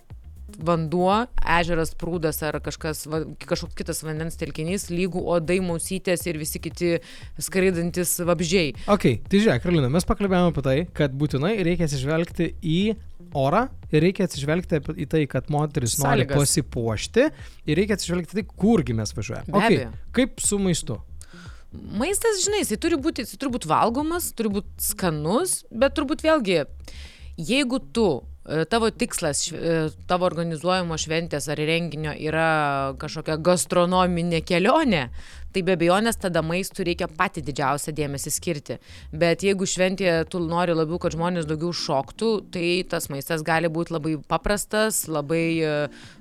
vanduo, 0.61 1.25
ežeras 1.57 1.93
prūdas 1.99 2.41
ar 2.45 2.57
kažkas, 2.63 3.05
va, 3.11 3.21
kažkoks 3.45 3.77
kitas 3.77 4.03
vandens 4.05 4.37
telkinys, 4.39 4.87
lygų 4.93 5.23
odai, 5.35 5.59
mausytės 5.65 6.25
ir 6.29 6.39
visi 6.41 6.61
kiti 6.63 6.91
skraidantis 7.41 8.17
vabžiai. 8.25 8.75
Ok, 8.91 9.07
tai 9.29 9.41
žiūrėk, 9.41 9.63
Karolina, 9.65 9.89
mes 9.93 10.07
pakalbėjome 10.07 10.53
apie 10.53 10.65
tai, 10.65 10.77
kad 10.97 11.15
būtinai 11.17 11.55
reikia 11.65 11.89
atsižvelgti 11.89 12.51
į 12.61 12.79
orą 13.35 13.65
ir 13.91 14.05
reikia 14.05 14.27
atsižvelgti 14.29 14.81
į 15.03 15.09
tai, 15.11 15.25
kad 15.31 15.49
moteris 15.53 15.97
nori 15.99 16.23
Sąlygas. 16.23 16.39
pasipuošti 16.39 17.27
ir 17.65 17.81
reikia 17.81 17.97
atsižvelgti 17.99 18.39
tai, 18.39 18.45
kurgi 18.55 18.95
mes 18.97 19.11
važiuojame. 19.15 19.51
Okay, 19.59 19.83
kaip 20.15 20.39
su 20.43 20.59
maistu? 20.61 20.99
Maistas, 21.75 22.39
žinai, 22.45 22.61
jisai 22.61 22.77
turi 22.79 22.97
būti, 23.01 23.25
jisai 23.25 23.39
turi 23.41 23.51
būti 23.57 23.67
valgomas, 23.67 24.29
turi 24.37 24.53
būti 24.53 24.79
skanus, 24.79 25.57
bet 25.75 25.97
turbūt 25.97 26.23
vėlgi, 26.23 26.61
jeigu 27.35 27.81
tu 27.95 28.07
tavo 28.69 28.89
tikslas 28.89 29.47
e, 29.51 29.89
tavo 30.07 30.27
organizuojamo 30.29 30.97
šventės 31.01 31.47
ar 31.49 31.57
renginio 31.57 32.11
yra 32.13 32.93
kažkokia 33.01 33.39
gastronominė 33.41 34.43
kelionė, 34.45 35.07
tai 35.55 35.63
be 35.65 35.73
abejonės 35.73 36.19
tada 36.21 36.43
maistui 36.45 36.85
reikia 36.89 37.07
pati 37.09 37.41
didžiausią 37.45 37.93
dėmesį 37.97 38.33
skirti. 38.35 38.75
Bet 39.15 39.41
jeigu 39.45 39.65
šventėje 39.65 40.27
tu 40.29 40.41
nori 40.43 40.75
labiau, 40.77 40.99
kad 41.01 41.15
žmonės 41.15 41.47
daugiau 41.49 41.71
šoktų, 41.73 42.29
tai 42.53 42.67
tas 42.91 43.09
maistas 43.09 43.41
gali 43.45 43.71
būti 43.71 43.95
labai 43.95 44.13
paprastas, 44.29 45.05
labai 45.09 45.45
e, 45.57 45.71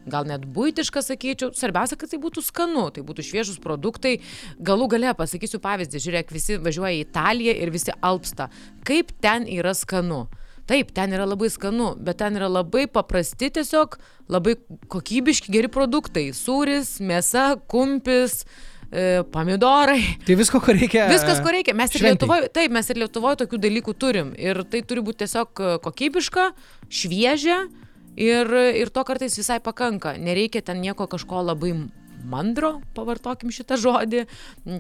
gal 0.09 0.31
net 0.31 0.47
būtiškas, 0.55 1.11
sakyčiau. 1.13 1.51
Svarbiausia, 1.59 1.99
kad 2.01 2.15
tai 2.15 2.23
būtų 2.23 2.45
skanu, 2.47 2.87
tai 2.95 3.05
būtų 3.05 3.27
šviežus 3.27 3.61
produktai. 3.61 4.15
Galų 4.65 4.89
gale 4.97 5.13
pasakysiu 5.19 5.61
pavyzdį, 5.61 6.01
žiūrėk, 6.07 6.33
visi 6.33 6.57
važiuoja 6.57 6.95
į 6.97 7.05
Italiją 7.05 7.59
ir 7.59 7.75
visi 7.75 7.93
alpsta. 8.01 8.49
Kaip 8.89 9.13
ten 9.21 9.45
yra 9.51 9.77
skanu? 9.77 10.23
Taip, 10.65 10.95
ten 10.97 11.13
yra 11.13 11.27
labai 11.29 11.51
skanu, 11.53 11.91
bet 12.01 12.23
ten 12.23 12.39
yra 12.39 12.49
labai 12.49 12.87
paprasti 12.89 13.51
tiesiog, 13.53 13.99
labai 14.33 14.55
kokybiški 14.93 15.53
geri 15.53 15.69
produktai. 15.69 16.31
Sūris, 16.37 16.97
mėsa, 17.05 17.51
kumpis, 17.69 18.47
e, 18.89 19.23
pomidorai. 19.35 19.99
Tai 20.25 20.39
visko, 20.41 20.63
ko 20.65 20.73
reikia. 20.73 21.05
Viskas, 21.13 21.43
ko 21.45 21.53
reikia. 21.53 21.77
Mes 21.77 21.93
ir. 21.93 22.07
Lietuvoje, 22.09 22.49
taip, 22.57 22.73
mes 22.73 22.89
ir 22.89 23.03
Lietuvoje 23.03 23.43
tokių 23.45 23.61
dalykų 23.67 23.97
turim. 24.01 24.33
Ir 24.41 24.63
tai 24.65 24.81
turi 24.89 25.05
būti 25.05 25.27
tiesiog 25.27 25.61
e, 25.61 25.75
kokybiška, 25.85 26.49
šviežia 26.89 27.67
ir, 28.17 28.57
ir 28.81 28.95
to 28.95 29.05
kartais 29.05 29.37
visai 29.37 29.61
pakanka. 29.61 30.17
Nereikia 30.17 30.65
ten 30.65 30.81
nieko 30.81 31.05
kažko 31.13 31.45
labai 31.45 31.75
mandro, 32.25 32.79
pavartokim 32.97 33.53
šitą 33.55 33.77
žodį. 33.81 34.25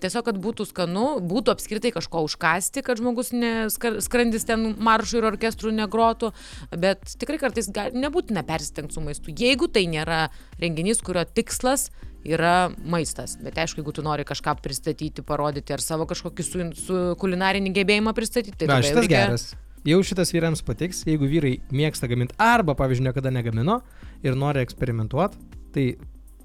Tiesiog, 0.02 0.24
kad 0.28 0.38
būtų 0.42 0.66
skanu, 0.70 1.04
būtų 1.24 1.54
apskritai 1.54 1.92
kažko 1.94 2.24
užkasti, 2.28 2.82
kad 2.86 3.00
žmogus 3.00 3.32
ne, 3.36 3.52
skar- 3.72 4.00
skrandis 4.04 4.46
ten 4.48 4.72
maršų 4.78 5.20
ir 5.20 5.28
orkestrų 5.32 5.74
negrotų, 5.82 6.32
bet 6.80 7.04
tikrai 7.20 7.38
kartais 7.42 7.68
gal, 7.74 7.92
nebūtina 7.94 8.44
persistengti 8.46 8.96
su 8.96 9.04
maistu. 9.04 9.34
Jeigu 9.34 9.68
tai 9.68 9.86
nėra 9.90 10.28
renginys, 10.62 11.02
kurio 11.04 11.24
tikslas 11.24 11.90
yra 12.24 12.70
maistas. 12.88 13.36
Bet 13.44 13.58
aišku, 13.60 13.82
jeigu 13.82 13.92
tu 13.92 14.02
nori 14.06 14.24
kažką 14.24 14.56
pristatyti, 14.64 15.20
parodyti 15.26 15.74
ar 15.76 15.82
savo 15.84 16.06
kažkokį 16.08 16.46
su, 16.46 16.64
su 16.86 17.02
kulinarinį 17.20 17.74
gebėjimą 17.76 18.14
pristatyti, 18.16 18.56
tai 18.64 18.70
Na, 18.70 18.80
šitas 18.80 19.04
reikia- 19.04 19.26
geras. 19.28 19.44
Jau 19.84 19.98
šitas 20.00 20.30
vyrams 20.32 20.62
patiks, 20.64 21.02
jeigu 21.04 21.26
vyrai 21.28 21.58
mėgsta 21.68 22.08
gaminti 22.08 22.32
arba, 22.40 22.72
pavyzdžiui, 22.72 23.04
niekada 23.04 23.28
negamino 23.28 23.82
ir 24.24 24.32
nori 24.40 24.62
eksperimentuoti, 24.64 25.36
tai 25.76 25.84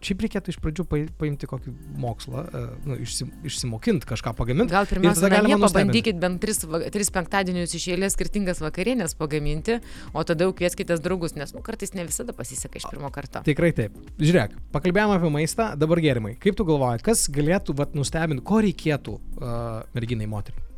šiaip 0.05 0.23
reikėtų 0.25 0.53
iš 0.53 0.59
pradžių 0.63 0.85
pai- 0.89 1.07
paimti 1.19 1.49
kokį 1.49 1.73
mokslą, 1.99 2.43
e, 2.45 2.61
nu, 2.89 2.97
išsim, 3.05 3.31
išsimokinti 3.47 4.09
kažką 4.09 4.33
pagaminti. 4.37 4.73
Gal 4.73 4.87
pirmiausia, 4.89 5.31
namie 5.33 5.57
pabandykit 5.61 6.19
bent 6.21 6.41
tris, 6.43 6.61
tris 6.93 7.11
penktadienius 7.15 7.75
iš 7.77 7.89
eilės 7.95 8.15
skirtingas 8.17 8.63
vakarienės 8.63 9.17
pagaminti, 9.19 9.79
o 10.13 10.23
tada 10.23 10.47
jau 10.47 10.55
kvieskite 10.55 10.99
draugus, 11.03 11.35
nes 11.39 11.53
nu, 11.55 11.63
kartais 11.65 11.93
ne 11.97 12.07
visada 12.07 12.35
pasiseka 12.35 12.79
iš 12.79 12.87
pirmo 12.91 13.11
karto. 13.13 13.43
Tikrai 13.47 13.73
taip. 13.75 13.97
Žiūrėk, 14.21 14.55
pakalbėjome 14.75 15.19
apie 15.19 15.33
maistą, 15.33 15.73
dabar 15.79 16.01
gėrimai. 16.03 16.37
Kaip 16.39 16.57
tu 16.59 16.67
galvoji, 16.67 17.03
kas 17.05 17.27
galėtų 17.33 17.77
vat, 17.79 17.95
nustebinti, 17.97 18.45
ko 18.45 18.63
reikėtų 18.65 19.19
uh, 19.19 19.85
merginai 19.95 20.29
moteriai? 20.29 20.68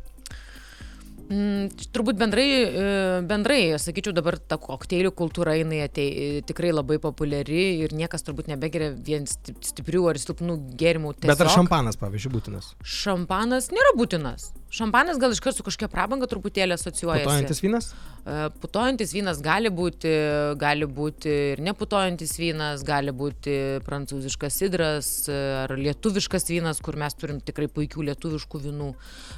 Mm, 1.32 1.68
turbūt 1.94 2.18
bendrai, 2.20 2.44
e, 2.66 2.86
bendrai, 3.24 3.60
sakyčiau, 3.80 4.12
dabar 4.16 4.36
ta 4.36 4.58
kokteilių 4.60 5.12
kultūra 5.16 5.54
jinai 5.56 5.78
atei, 5.86 6.42
tikrai 6.44 6.72
labai 6.74 6.98
populiari 7.00 7.62
ir 7.86 7.94
niekas 7.96 8.26
turbūt 8.26 8.50
nebegeria 8.50 8.90
vien 8.92 9.24
sti- 9.30 9.54
stiprių 9.70 10.02
ar 10.10 10.20
silpnų 10.20 10.58
gėrimų. 10.76 11.14
Bet 11.22 11.32
ar 11.32 11.46
tiesiog. 11.46 11.54
šampanas, 11.62 11.96
pavyzdžiui, 12.00 12.32
būtinas? 12.36 12.72
Šampanas 12.84 13.70
nėra 13.72 13.94
būtinas. 13.96 14.50
Šampanas 14.72 15.20
gal 15.20 15.32
iškart 15.32 15.56
su 15.56 15.64
kažkokia 15.64 15.88
prabanga 15.92 16.28
truputėlį 16.28 16.76
asocijuojasi. 16.76 17.24
Putojantis 17.24 17.62
vynas? 17.64 17.88
E, 18.24 18.36
Putojantis 18.62 19.12
vynas 19.16 19.40
gali 19.44 19.72
būti, 19.72 20.12
gali 20.60 20.88
būti 20.88 21.32
ir 21.54 21.62
neputojantis 21.64 22.36
vynas, 22.40 22.84
gali 22.88 23.12
būti 23.12 23.56
prancūziškas 23.88 24.58
sidras 24.62 25.12
e, 25.28 25.38
ar 25.64 25.76
lietuviškas 25.80 26.48
vynas, 26.52 26.80
kur 26.84 26.96
mes 27.00 27.16
turim 27.20 27.40
tikrai 27.44 27.68
puikių 27.72 28.08
lietuviškų 28.10 28.62
vynų. 28.68 28.90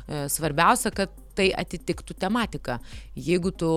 E, 0.06 0.24
Svarbiausia, 0.30 0.90
kad 0.94 1.10
tai 1.36 1.48
atitiktų 1.54 2.16
tematiką. 2.24 2.78
Jeigu 3.18 3.52
tu 3.54 3.70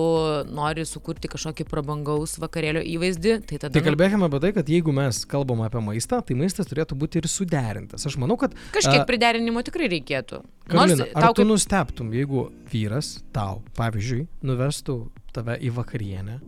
nori 0.48 0.86
sukurti 0.88 1.30
kažkokį 1.32 1.66
prabangaus 1.68 2.36
vakarėlio 2.42 2.82
įvaizdį, 2.94 3.34
tai 3.48 3.60
tada... 3.60 3.72
Tai 3.74 3.82
nu, 3.82 3.88
kalbėkime 3.90 4.28
apie 4.28 4.42
tai, 4.44 4.52
kad 4.56 4.72
jeigu 4.72 4.94
mes 4.96 5.22
kalbam 5.30 5.64
apie 5.66 5.82
maistą, 5.84 6.20
tai 6.24 6.38
maistas 6.38 6.70
turėtų 6.70 6.98
būti 6.98 7.22
ir 7.22 7.30
suderintas. 7.30 8.06
Aš 8.08 8.18
manau, 8.22 8.38
kad... 8.40 8.56
Kažkiek 8.74 9.02
a, 9.02 9.08
priderinimo 9.08 9.64
tikrai 9.66 9.90
reikėtų. 9.94 10.42
Karolina, 10.68 11.08
ar 11.14 11.28
tau 11.28 11.38
tu 11.38 11.44
kaip- 11.44 11.52
nustebtum, 11.52 12.12
jeigu 12.16 12.48
vyras 12.72 13.18
tau, 13.34 13.62
pavyzdžiui, 13.78 14.26
nuvestų 14.46 15.00
tave 15.34 15.58
į 15.62 15.74
vakarienę 15.76 16.40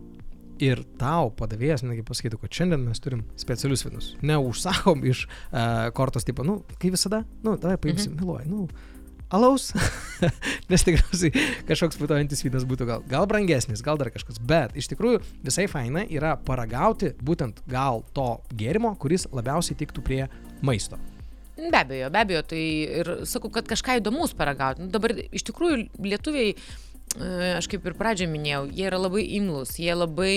ir 0.61 0.83
tau 1.01 1.31
padavėjas, 1.33 1.83
negi 1.85 2.03
pasakytų, 2.05 2.39
kad 2.43 2.53
šiandien 2.59 2.83
mes 2.85 3.01
turim 3.01 3.23
specialius 3.39 3.83
vinus. 3.87 4.11
Neužsakom 4.25 5.03
iš 5.09 5.25
uh, 5.25 5.89
kortos 5.97 6.27
tipo, 6.27 6.45
nu, 6.47 6.59
kai 6.81 6.93
visada, 6.93 7.23
nu, 7.45 7.57
davai 7.61 7.79
paimsim, 7.81 8.13
mhm. 8.13 8.21
miluoji, 8.21 8.51
nu, 8.51 8.67
alaus, 9.31 9.71
nes 10.71 10.83
tikriausiai 10.87 11.45
kažkoks 11.69 11.99
putojantis 11.99 12.43
vynas 12.45 12.67
būtų 12.67 12.87
gal, 12.89 13.05
gal 13.09 13.27
brangesnis, 13.29 13.83
gal 13.85 13.99
dar 13.99 14.11
kažkas, 14.13 14.41
bet 14.43 14.75
iš 14.79 14.91
tikrųjų 14.91 15.21
visai 15.45 15.67
faina 15.71 16.03
yra 16.09 16.35
paragauti 16.35 17.13
būtent 17.23 17.63
gal 17.71 18.03
to 18.15 18.35
gėrimo, 18.57 18.93
kuris 18.99 19.27
labiausiai 19.31 19.79
tiktų 19.79 20.05
prie 20.05 20.21
maisto. 20.61 20.99
Be 21.61 21.77
abejo, 21.77 22.09
be 22.09 22.21
abejo, 22.21 22.45
tai 22.47 22.61
ir 23.01 23.09
sakau, 23.29 23.51
kad 23.53 23.67
kažką 23.69 23.99
įdomus 23.99 24.33
paragauti. 24.37 24.85
Nu, 24.85 24.89
dabar 24.93 25.13
iš 25.13 25.43
tikrųjų 25.45 25.83
lietuviai, 26.01 26.55
e, 26.55 27.27
aš 27.57 27.67
kaip 27.69 27.85
ir 27.85 27.95
pradžioje 27.99 28.31
minėjau, 28.31 28.63
jie 28.73 28.87
yra 28.87 28.97
labai 28.97 29.27
imlus, 29.37 29.75
jie 29.77 29.93
labai 29.93 30.33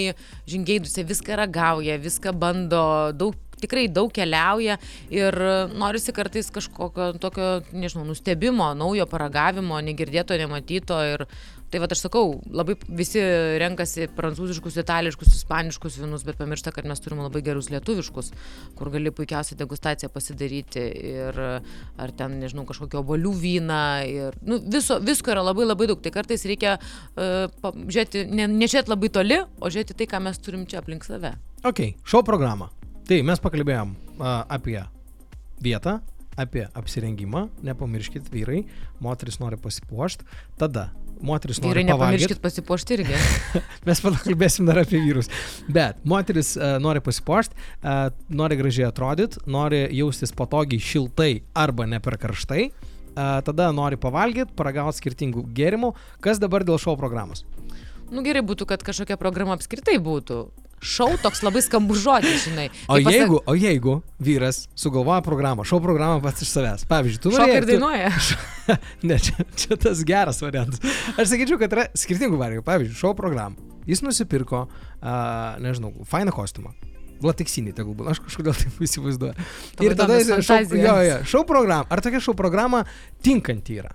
žingeidus, 0.51 0.99
jie 0.99 1.07
viską 1.09 1.39
ragauja, 1.41 1.97
viską 2.03 2.35
bando, 2.37 2.85
daug 3.17 3.39
tikrai 3.65 3.89
daug 3.89 4.13
keliauja 4.15 4.79
ir 5.13 5.41
norisi 5.75 6.15
kartais 6.17 6.53
kažkokio 6.55 7.13
tokio, 7.23 7.51
nežinau, 7.75 8.07
nustebimo, 8.09 8.71
naujo 8.79 9.09
paragavimo, 9.11 9.81
negirdėto, 9.85 10.39
nematyto 10.41 11.01
ir 11.15 11.29
tai 11.75 11.81
va 11.83 11.89
aš 11.91 12.05
sakau, 12.05 12.37
labai 12.55 12.77
visi 12.95 13.19
renkasi 13.59 14.07
prancūziškus, 14.15 14.77
itališkus, 14.79 15.33
ispaniškus 15.41 15.97
vinus, 15.99 16.23
bet 16.27 16.39
pamiršta, 16.39 16.71
kad 16.75 16.87
mes 16.87 17.03
turime 17.03 17.25
labai 17.25 17.43
gerus 17.43 17.67
lietuviškus, 17.73 18.31
kur 18.79 18.93
gali 18.95 19.11
puikiausiai 19.15 19.59
degustaciją 19.59 20.13
pasidaryti 20.15 20.85
ir 21.15 21.41
ar 21.43 22.15
ten, 22.15 22.39
nežinau, 22.45 22.63
kažkokio 22.69 23.03
obolių 23.03 23.35
vyną 23.41 23.83
ir 24.07 24.39
nu, 24.47 24.61
viso, 24.77 25.01
visko 25.03 25.35
yra 25.35 25.43
labai 25.49 25.67
labai 25.67 25.91
daug. 25.91 25.99
Tai 26.05 26.15
kartais 26.15 26.47
reikia 26.47 26.77
uh, 26.79 27.51
žiūrėti, 27.75 28.29
ne, 28.31 28.47
ne 28.55 28.71
žiūrėti 28.71 28.95
labai 28.95 29.11
toli, 29.19 29.43
o 29.43 29.75
žiūrėti 29.75 29.99
tai, 29.99 30.11
ką 30.15 30.23
mes 30.29 30.39
turim 30.47 30.69
čia 30.71 30.79
aplink 30.85 31.07
save. 31.09 31.35
Ok, 31.67 31.89
šou 32.07 32.23
programą. 32.23 32.71
Tai 33.05 33.21
mes 33.29 33.41
pakalbėjom 33.45 33.95
a, 34.17 34.35
apie 34.57 34.79
vietą, 35.65 35.99
apie 36.41 36.65
apsirengimą, 36.75 37.49
nepamirškit 37.67 38.31
vyrai, 38.33 38.65
moteris 39.05 39.37
nori 39.43 39.59
pasipuošti, 39.61 40.25
tada 40.59 40.89
moteris 41.25 41.61
nori 41.63 41.83
Vyrai, 41.83 41.85
pavalgyt. 41.93 42.25
nepamirškit 42.25 42.41
pasipuošti 42.43 42.97
irgi. 42.97 43.19
Mes 43.87 44.01
pakalbėsim 44.03 44.67
dar 44.69 44.81
apie 44.83 44.99
vyrus. 45.05 45.29
Bet 45.69 46.01
moteris 46.09 46.55
uh, 46.57 46.79
nori 46.83 47.05
pasipuošti, 47.05 47.55
uh, 47.85 48.09
nori 48.33 48.59
gražiai 48.61 48.89
atrodyti, 48.89 49.45
nori 49.47 49.85
jaustis 49.95 50.35
patogiai, 50.37 50.83
šiltai 50.83 51.31
arba 51.55 51.87
ne 51.89 52.01
per 52.03 52.19
karštai. 52.21 52.67
Uh, 53.15 53.39
tada 53.47 53.69
nori 53.77 54.01
pavalgyti, 54.01 54.57
paragauti 54.59 54.99
skirtingų 54.99 55.47
gėrimų. 55.55 55.93
Kas 56.25 56.43
dabar 56.43 56.67
dėl 56.67 56.81
šou 56.83 56.97
programos? 56.99 57.45
Nu 58.11 58.25
gerai 58.27 58.43
būtų, 58.45 58.67
kad 58.69 58.83
kažkokia 58.85 59.17
programa 59.21 59.55
apskritai 59.57 60.01
būtų. 60.03 60.49
Šau 60.85 61.15
toks 61.23 61.41
labai 61.47 61.63
skambus 61.65 62.03
žodis, 62.05 62.45
žinai. 62.45 62.67
O 62.87 62.99
pasak- 62.99 63.15
jeigu, 63.17 63.39
o 63.49 63.55
jeigu 63.57 63.95
vyras 64.21 64.67
sugalvoja 64.77 65.23
programą, 65.25 65.65
šou 65.65 65.81
programą 65.81 66.21
pats 66.23 66.45
iš 66.45 66.51
savęs, 66.53 66.85
pavyzdžiui, 66.91 67.23
tu 67.25 67.33
Šoka 67.33 67.47
norėjai- 67.47 67.63
ir 67.63 67.69
dainuoja. 67.73 68.11
ne, 69.09 69.17
čia, 69.19 69.47
čia 69.57 69.79
tas 69.81 70.05
geras 70.05 70.43
variantas. 70.45 70.81
Aš 71.17 71.33
sakyčiau, 71.33 71.57
kad 71.61 71.73
yra 71.73 71.87
skirtingų 71.97 72.37
variantų. 72.41 72.67
Pavyzdžiui, 72.69 73.01
šou 73.01 73.15
programą. 73.17 73.57
Jis 73.89 74.01
nusipirko, 74.05 74.67
uh, 74.69 75.57
nežinau, 75.65 75.91
fainą 76.09 76.33
kostiumą. 76.37 76.73
Lateksinį, 77.25 77.73
tegul 77.77 77.95
būna, 77.97 78.13
aš 78.13 78.21
kažkodėl 78.25 78.57
taip 78.59 78.81
įsivaizduoju. 78.85 79.35
Tavo 79.79 79.87
Ir 79.89 79.95
tada 79.97 80.17
jis 80.21 80.29
fantazijos. 80.35 80.83
jo, 80.85 80.95
jo, 81.09 81.19
šou 81.31 81.45
programą. 81.49 81.87
Ar 81.93 82.03
tokia 82.05 82.21
šou 82.21 82.35
programa 82.37 82.83
tinkanti 83.25 83.79
yra? 83.81 83.93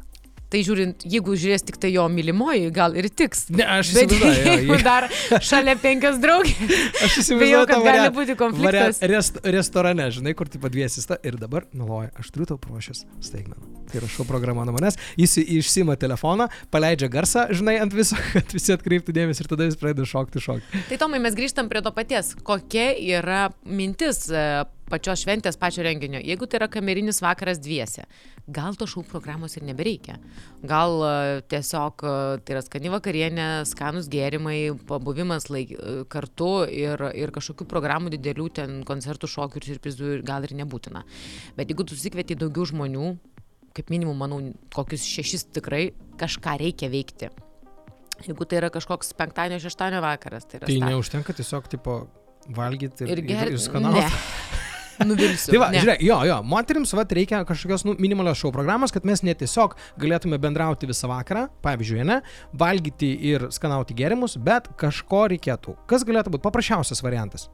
Tai 0.50 0.60
žiūrint, 0.66 1.04
jeigu 1.06 1.36
žiūrės 1.38 1.62
tik 1.68 1.76
tai 1.78 1.92
jo 1.94 2.08
mylimoji, 2.10 2.72
gal 2.74 2.96
ir 2.98 3.06
tiks. 3.14 3.46
Ne, 3.54 3.68
aš 3.70 3.92
Bet 3.94 4.16
jeigu 4.16 4.74
jo. 4.74 4.80
dar 4.86 5.06
šalia 5.46 5.76
penkios 5.78 6.18
draugės, 6.24 6.58
Aš 7.06 7.20
įsivaizduoju, 7.22 7.68
kad 7.70 7.76
gali 7.76 7.86
variantą- 7.90 8.16
būti 8.18 8.38
konfliktas. 8.40 8.98
variantą 9.04 9.12
Rest, 9.14 9.38
restorane, 9.46 10.10
žinai, 10.16 10.34
kur 10.40 10.50
taip 10.50 10.66
padviesis 10.66 11.06
ta 11.06 11.20
ir 11.24 11.38
dabar, 11.38 11.70
meluoja, 11.78 12.10
aš 12.18 12.34
turiu 12.34 12.50
tau 12.50 12.58
paruošęs 12.66 13.06
staigmeną. 13.30 13.79
Tai 13.90 13.98
yra 14.04 14.10
šou 14.12 14.26
programa 14.30 14.66
nuo 14.68 14.76
manęs, 14.76 15.00
jis 15.18 15.40
išsima 15.42 15.96
telefoną, 15.98 16.46
paleidžia 16.70 17.10
garsą, 17.10 17.48
žinai, 17.50 17.80
ant 17.82 17.94
viso, 17.96 18.18
kad 18.36 18.54
visi 18.54 18.74
atkreiptų 18.76 19.16
dėmesį 19.18 19.46
ir 19.46 19.50
tada 19.50 19.66
jis 19.66 19.78
pradeda 19.82 20.06
šokti 20.06 20.42
šokti. 20.46 20.82
Tai 20.92 21.00
Tomai, 21.02 21.22
mes 21.24 21.38
grįžtam 21.38 21.72
prie 21.72 21.82
to 21.82 21.94
paties. 21.96 22.36
Kokia 22.46 22.92
yra 23.18 23.48
mintis 23.66 24.28
e, 24.30 24.44
pačios 24.92 25.24
šventės, 25.24 25.58
pačio 25.58 25.82
renginio? 25.88 26.22
Jeigu 26.22 26.46
tai 26.46 26.60
yra 26.62 26.68
kamerinis 26.70 27.24
vakaras 27.26 27.58
dviese, 27.66 28.06
gal 28.46 28.78
to 28.78 28.86
šau 28.90 29.02
programos 29.10 29.58
ir 29.58 29.66
nebereikia. 29.66 30.20
Gal 30.70 31.02
e, 31.08 31.42
tiesiog 31.50 32.06
e, 32.06 32.14
tai 32.46 32.58
yra 32.60 32.62
skani 32.68 32.94
vakarienė, 32.94 33.50
skanus 33.72 34.12
gėrimai, 34.14 34.60
pabuvimas 34.92 35.50
laik, 35.50 35.74
kartu 36.14 36.52
ir, 36.70 37.08
ir 37.18 37.34
kažkokių 37.34 37.66
programų 37.74 38.14
didelių, 38.20 38.48
ten 38.62 38.80
koncertų, 38.86 39.34
šokių 39.34 39.64
ir 39.64 39.68
surprizų 39.72 40.16
gal 40.30 40.46
ir 40.46 40.54
nebūtina. 40.62 41.02
Bet 41.58 41.74
jeigu 41.74 41.90
tu 41.90 41.98
susikvieti 41.98 42.38
daugiau 42.38 42.70
žmonių, 42.70 43.16
kaip 43.80 43.90
minimum, 43.96 44.18
manau, 44.20 44.40
kokius 44.76 45.08
šešis 45.08 45.48
tikrai 45.58 45.88
kažką 46.20 46.58
reikia 46.62 46.92
veikti. 46.94 47.32
Jeigu 48.28 48.44
tai 48.46 48.60
yra 48.60 48.70
kažkoks 48.74 49.14
penktadienio, 49.16 49.62
šeštadienio 49.64 50.04
vakaras, 50.04 50.44
tai 50.46 50.60
yra 50.60 50.68
Tai 50.68 50.76
sta- 50.76 50.90
neužtenka 50.92 51.36
tiesiog, 51.38 51.70
tipo, 51.72 52.02
valgyti 52.52 53.06
ir, 53.08 53.14
ir 53.16 53.22
ir, 53.24 53.28
gerti. 53.30 53.56
ir 53.56 53.64
skanauti. 53.64 54.04
nuvilsiu. 55.08 55.54
Tai 55.54 55.60
va, 55.62 55.70
Ne. 55.72 55.80
žiūrėk, 55.80 56.02
jo, 56.04 56.18
jo, 56.28 56.38
moterims 56.44 56.92
va 56.98 57.06
reikia 57.08 57.40
kažkokios 57.48 57.86
nu, 57.88 57.94
minimalios 58.04 58.38
šou 58.42 58.52
programos, 58.52 58.92
kad 58.92 59.06
mes 59.08 59.22
ne 59.24 59.32
tiesiog 59.34 59.78
galėtume 60.02 60.36
bendrauti 60.42 60.90
visą 60.90 61.08
vakarą, 61.08 61.46
pavyzdžiui, 61.64 62.04
ne, 62.04 62.18
valgyti 62.52 63.14
ir 63.32 63.48
skanauti 63.56 63.96
gėrimus, 63.96 64.36
bet 64.38 64.68
kažko 64.76 65.30
reikėtų. 65.32 65.78
Kas 65.88 66.04
galėtų 66.04 66.36
būti 66.36 66.44
paprasčiausias 66.44 67.00
variantas? 67.06 67.48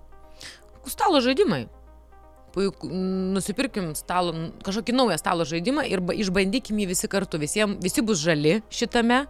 Stalo 0.89 1.21
žaidimai. 1.21 1.67
Puiku, 2.55 2.87
nusipirkim 3.35 3.89
stalo, 3.99 4.31
kažkokį 4.63 4.93
naują 4.95 5.17
stalo 5.19 5.43
žaidimą 5.47 5.83
ir 5.91 5.99
ba- 5.99 6.15
išbandykim 6.15 6.77
jį 6.79 6.87
visi 6.93 7.09
kartu. 7.11 7.35
Visiem, 7.41 7.75
visi 7.83 7.99
bus 8.05 8.21
žali 8.23 8.61
šitame, 8.71 9.25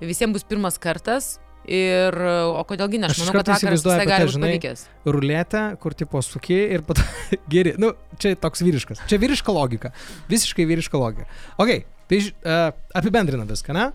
visiems 0.00 0.36
bus 0.38 0.46
pirmas 0.46 0.78
kartas. 0.78 1.36
Ir, 1.68 2.14
o 2.54 2.62
kodėlgi 2.64 2.96
ne, 3.02 3.10
Aš 3.12 3.18
manau, 3.26 3.32
kad 3.42 3.50
vakaras 3.50 3.82
apie 3.84 4.06
gali 4.08 4.24
tai, 4.24 4.28
būti 4.30 4.40
pavykęs. 4.46 4.84
Ruletė, 5.04 5.62
kur 5.82 5.92
tipo 5.98 6.22
suki 6.24 6.56
ir 6.78 6.84
pat 6.86 7.02
geri. 7.52 7.74
Nu, 7.82 7.90
čia 8.16 8.32
toks 8.40 8.62
vyriškas. 8.64 9.02
Čia 9.10 9.18
vyriška 9.20 9.52
logika. 9.52 9.90
Visiškai 10.30 10.64
vyriška 10.70 10.96
logika. 11.02 11.26
Ok, 11.60 11.74
tai 12.08 12.22
uh, 12.24 12.70
apibendrina 12.96 13.44
viską, 13.44 13.74
ne? 13.76 13.90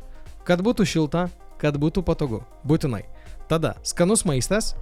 Kad 0.45 0.61
būtų 0.61 0.85
šilta, 0.85 1.29
kad 1.57 1.79
būtų 1.81 2.03
patogu. 2.05 2.43
Būtinai. 2.67 3.05
Tada 3.49 3.73
skanus 3.87 4.21
maistas. 4.27 4.73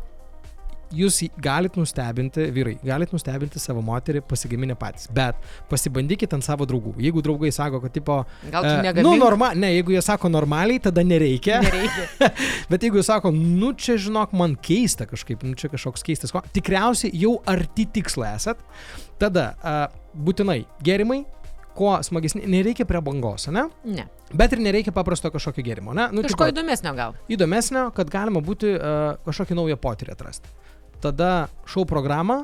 Jūs 0.91 1.21
galit 1.39 1.77
nustebinti, 1.79 2.43
vyrai, 2.51 2.73
galit 2.83 3.13
nustebinti 3.15 3.59
savo 3.63 3.79
moterį 3.85 4.21
pasigaminę 4.27 4.75
patys, 4.79 5.07
bet 5.15 5.37
pasibandykite 5.71 6.35
ant 6.35 6.43
savo 6.43 6.67
draugų. 6.67 6.97
Jeigu 6.99 7.23
draugai 7.23 7.51
sako, 7.55 7.79
kad 7.85 7.93
tipo... 7.95 8.17
Gal 8.51 8.65
tu 8.67 8.73
e, 8.73 8.81
negali. 8.83 9.05
nu, 9.07 9.13
norma, 9.21 9.53
ne, 9.55 9.69
jeigu 9.77 9.95
jie 9.95 10.01
sako 10.03 10.31
normaliai, 10.33 10.81
tada 10.83 11.03
nereikia. 11.07 11.61
Nereikia. 11.63 12.31
Bet 12.71 12.83
jeigu 12.83 12.99
jis 12.99 13.07
sako, 13.11 13.31
nu 13.35 13.71
čia 13.79 13.95
žinok, 14.01 14.35
man 14.37 14.57
keista 14.59 15.07
kažkaip, 15.07 15.43
nu 15.47 15.55
čia 15.59 15.71
kažkoks 15.71 16.03
keistas, 16.07 16.33
ko- 16.35 16.43
tikriausiai 16.55 17.15
jau 17.23 17.37
arti 17.47 17.87
tikslo 17.87 18.27
esat, 18.27 18.59
tada 19.21 19.53
a, 19.63 19.77
būtinai 20.11 20.65
gėrimai, 20.83 21.21
kuo 21.75 21.93
smagesni, 22.03 22.43
nereikia 22.51 22.83
prie 22.87 22.99
bangos, 23.03 23.47
ne? 23.47 23.63
Ne. 23.87 24.03
Bet 24.35 24.51
ir 24.55 24.59
nereikia 24.63 24.91
paprasto 24.95 25.31
kažkokio 25.31 25.63
gėrimo, 25.63 25.93
ne? 25.95 26.09
Nu, 26.11 26.23
Kažko 26.25 26.43
tipo, 26.47 26.51
įdomesnio 26.51 26.91
gal. 26.97 27.15
įdomesnio, 27.31 27.85
kad 27.95 28.11
galima 28.11 28.43
būti 28.43 28.73
uh, 28.75 29.15
kažkokį 29.27 29.55
naują 29.55 29.77
potyrį 29.79 30.13
atrasti. 30.17 30.51
Tada 31.01 31.49
šou 31.65 31.81
programa 31.89 32.43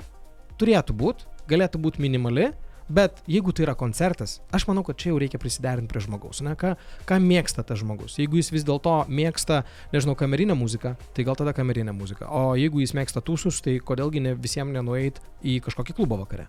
turėtų 0.58 0.96
būti, 0.98 1.28
galėtų 1.50 1.82
būti 1.84 2.02
minimali, 2.02 2.48
bet 2.90 3.20
jeigu 3.30 3.54
tai 3.54 3.68
yra 3.68 3.76
koncertas, 3.78 4.40
aš 4.56 4.66
manau, 4.70 4.82
kad 4.88 4.98
čia 4.98 5.12
jau 5.12 5.20
reikia 5.22 5.38
prisiderinti 5.42 5.92
prie 5.92 6.02
žmogaus, 6.02 6.42
ne? 6.42 6.56
Ką, 6.58 6.74
ką 7.06 7.20
mėgsta 7.22 7.66
tas 7.68 7.84
žmogus. 7.84 8.18
Jeigu 8.18 8.40
jis 8.40 8.50
vis 8.56 8.66
dėlto 8.68 9.04
mėgsta, 9.12 9.62
nežinau, 9.94 10.16
kamerinę 10.18 10.56
muziką, 10.58 10.96
tai 11.14 11.28
gal 11.28 11.38
tada 11.38 11.54
kamerinę 11.54 11.94
muziką. 11.94 12.30
O 12.32 12.56
jeigu 12.58 12.82
jis 12.82 12.96
mėgsta 12.98 13.22
tūsus, 13.22 13.60
tai 13.62 13.78
kodėlgi 13.78 14.24
ne 14.24 14.34
visiems 14.40 14.74
nenueit 14.74 15.22
į 15.44 15.60
kažkokį 15.68 16.00
klubą 16.00 16.24
vakare. 16.24 16.48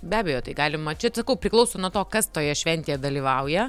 Be 0.00 0.16
abejo, 0.22 0.38
tai 0.40 0.54
galima, 0.56 0.94
čia 0.96 1.10
sakau, 1.12 1.36
priklauso 1.36 1.80
nuo 1.80 1.90
to, 1.92 2.00
kas 2.08 2.30
toje 2.32 2.54
šventėje 2.56 2.96
dalyvauja, 3.02 3.66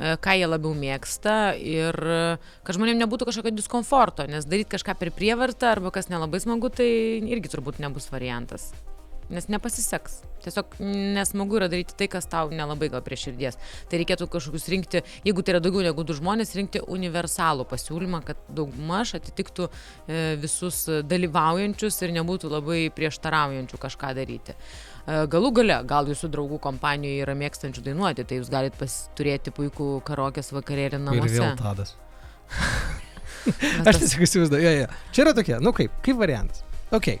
ką 0.00 0.36
jie 0.38 0.48
labiau 0.48 0.72
mėgsta 0.76 1.54
ir 1.60 1.96
e, 2.00 2.20
kad 2.64 2.76
žmonėms 2.76 3.02
nebūtų 3.04 3.28
kažkokio 3.28 3.52
diskomforto, 3.56 4.24
nes 4.30 4.48
daryti 4.48 4.72
kažką 4.76 4.96
per 5.00 5.12
prievartą 5.16 5.74
arba 5.74 5.92
kas 5.94 6.08
nelabai 6.12 6.40
smagu, 6.40 6.72
tai 6.72 6.88
irgi 7.20 7.52
turbūt 7.52 7.82
nebus 7.84 8.08
variantas. 8.12 8.70
Nes 9.30 9.46
nepasiseks. 9.52 10.20
Tiesiog 10.42 10.72
nesmagu 11.14 11.58
yra 11.60 11.68
daryti 11.70 11.94
tai, 11.94 12.08
kas 12.10 12.24
tau 12.26 12.48
nelabai 12.50 12.88
gal 12.90 13.02
prie 13.04 13.14
širdies. 13.20 13.58
Tai 13.90 13.98
reikėtų 14.00 14.26
kažkokius 14.32 14.64
rinkti, 14.72 15.02
jeigu 15.26 15.44
tai 15.44 15.52
yra 15.54 15.60
daugiau 15.62 15.84
negu 15.84 16.02
du 16.08 16.16
žmonės, 16.16 16.54
rinkti 16.58 16.80
universalų 16.90 17.66
pasiūlymą, 17.70 18.22
kad 18.26 18.40
daugmaž 18.56 19.12
atitiktų 19.20 19.68
e, 19.68 20.20
visus 20.42 20.80
dalyvaujančius 21.06 22.00
ir 22.02 22.14
nebūtų 22.16 22.50
labai 22.50 22.80
prieštaraujančių 22.96 23.80
kažką 23.84 24.14
daryti. 24.18 24.56
E, 24.56 25.20
Galų 25.30 25.52
gale, 25.60 25.76
gal 25.86 26.08
jūsų 26.10 26.30
draugų 26.34 26.58
kompanijoje 26.64 27.22
yra 27.26 27.36
mėgstančių 27.38 27.84
dainuoti, 27.86 28.24
tai 28.24 28.40
jūs 28.40 28.50
galite 28.50 28.88
turėti 29.18 29.52
puikų 29.54 29.92
karokės 30.08 30.50
vakarėlį 30.56 31.02
namuose. 31.04 31.52
tadas. 31.60 31.94
Mes 33.46 33.86
Aš 33.88 33.94
tas- 33.94 34.00
tiesiog 34.02 34.24
įsivaizduoju, 34.26 34.64
jo, 34.66 34.72
jo. 34.82 34.88
Čia 35.14 35.22
yra 35.26 35.36
tokia, 35.36 35.60
nu 35.62 35.72
kaip, 35.76 35.94
kaip 36.04 36.18
variantas. 36.20 36.64
Ok. 36.96 37.12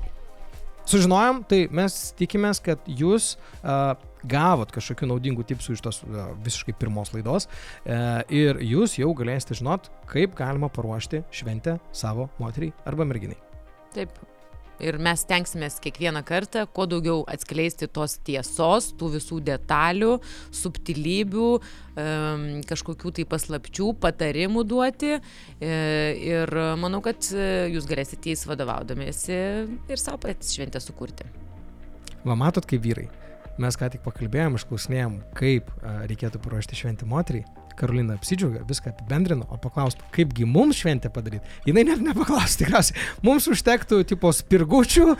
Sužinojom, 0.88 1.42
tai 1.50 1.64
mes 1.74 1.98
tikimės, 2.18 2.62
kad 2.64 2.86
jūs 2.88 3.34
uh, 3.60 3.92
gavot 4.30 4.72
kažkokių 4.74 5.10
naudingų 5.12 5.46
tipsų 5.50 5.76
iš 5.76 5.84
tos 5.84 6.00
uh, 6.06 6.32
visiškai 6.44 6.74
pirmos 6.80 7.12
laidos 7.14 7.48
uh, 7.50 8.20
ir 8.32 8.60
jūs 8.64 8.98
jau 9.00 9.12
galėsite 9.16 9.58
žinot, 9.60 9.92
kaip 10.10 10.34
galima 10.38 10.72
paruošti 10.72 11.24
šventę 11.34 11.78
savo 11.92 12.30
moteriai 12.40 12.74
arba 12.88 13.08
merginai. 13.08 13.38
Taip. 13.94 14.14
Ir 14.80 14.98
mes 15.02 15.24
tenksimės 15.28 15.78
kiekvieną 15.84 16.22
kartą 16.26 16.64
kuo 16.72 16.86
daugiau 16.90 17.24
atskleisti 17.30 17.88
tos 17.92 18.18
tiesos, 18.26 18.90
tų 18.98 19.12
visų 19.16 19.40
detalių, 19.44 20.16
subtilybių, 20.56 21.50
kažkokių 22.70 23.14
tai 23.18 23.26
paslapčių, 23.28 23.92
patarimų 24.00 24.64
duoti. 24.68 25.16
E, 25.60 25.72
Ir 26.20 26.52
manau, 26.80 27.00
kad 27.04 27.24
e, 27.34 27.70
jūs 27.74 27.86
galėsite 27.88 28.32
jais 28.32 28.44
vadovaudamėsi 28.48 29.36
ir 29.90 30.00
savo 30.00 30.20
patys 30.24 30.54
šventę 30.56 30.82
sukurti. 30.82 31.26
Va 32.24 32.36
matot, 32.38 32.66
kaip 32.68 32.82
vyrai. 32.84 33.08
Mes 33.60 33.76
ką 33.76 33.90
tik 33.92 34.04
pakalbėjom, 34.04 34.56
išklausinėjom, 34.56 35.16
kaip 35.36 35.68
uh, 35.80 36.04
reikėtų 36.08 36.40
paruošti 36.40 36.78
šventę 36.78 37.08
moteriai. 37.08 37.44
Karolina 37.78 38.16
apsidžiaugia, 38.18 38.62
viską 38.68 38.92
apibendrino, 38.92 39.46
o 39.50 39.58
paklaustų, 39.60 40.06
kaipgi 40.14 40.46
mums 40.48 40.80
šventę 40.80 41.10
padaryti. 41.12 41.48
Jis 41.68 41.76
net 41.76 42.02
nepaklaustų, 42.04 42.64
tikriausiai. 42.64 43.06
Mums 43.26 43.48
užtektų, 43.52 44.02
tipo, 44.10 44.32
spirgučių, 44.34 45.14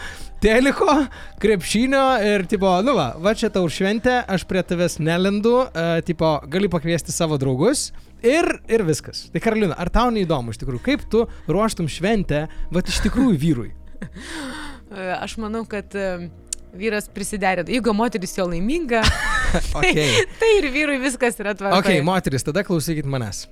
teliko, 0.45 0.97
krepšinio 1.43 2.05
ir, 2.27 2.47
tipo, 2.51 2.73
nu 2.87 2.97
va, 2.99 3.11
va 3.21 3.35
čia 3.39 3.53
tau 3.55 3.67
šventė, 3.71 4.21
aš 4.31 4.47
prie 4.51 4.65
tavęs 4.67 4.99
nelendu, 5.03 5.57
uh, 5.65 5.99
tipo, 6.07 6.37
gali 6.51 6.71
pakviesti 6.73 7.15
savo 7.15 7.41
draugus. 7.41 7.91
Ir, 8.21 8.45
ir 8.69 8.83
viskas. 8.85 9.31
Tai 9.33 9.41
Karolina, 9.41 9.77
ar 9.81 9.89
tau 9.93 10.11
neįdomu 10.13 10.53
iš 10.53 10.61
tikrųjų, 10.61 10.83
kaip 10.85 11.07
tu 11.13 11.25
ruoštum 11.49 11.89
šventę, 11.89 12.45
va 12.69 12.83
iš 12.85 13.01
tikrųjų 13.07 13.39
vyrui? 13.41 13.71
Aš 15.25 15.37
manau, 15.39 15.63
kad 15.71 15.95
e, 15.95 16.29
vyras 16.77 17.09
prisiderina. 17.13 17.69
Jeigu 17.71 17.95
moteris 17.97 18.37
jo 18.39 18.47
laiminga, 18.51 19.03
Okay. 19.81 20.27
tai 20.39 20.51
ir 20.61 20.69
vyrui 20.71 20.99
viskas 21.03 21.39
yra 21.43 21.55
tvarkoje. 21.59 21.99
Ok, 21.99 22.05
moteris, 22.07 22.45
tada 22.47 22.63
klausykit 22.67 23.09
manęs. 23.11 23.47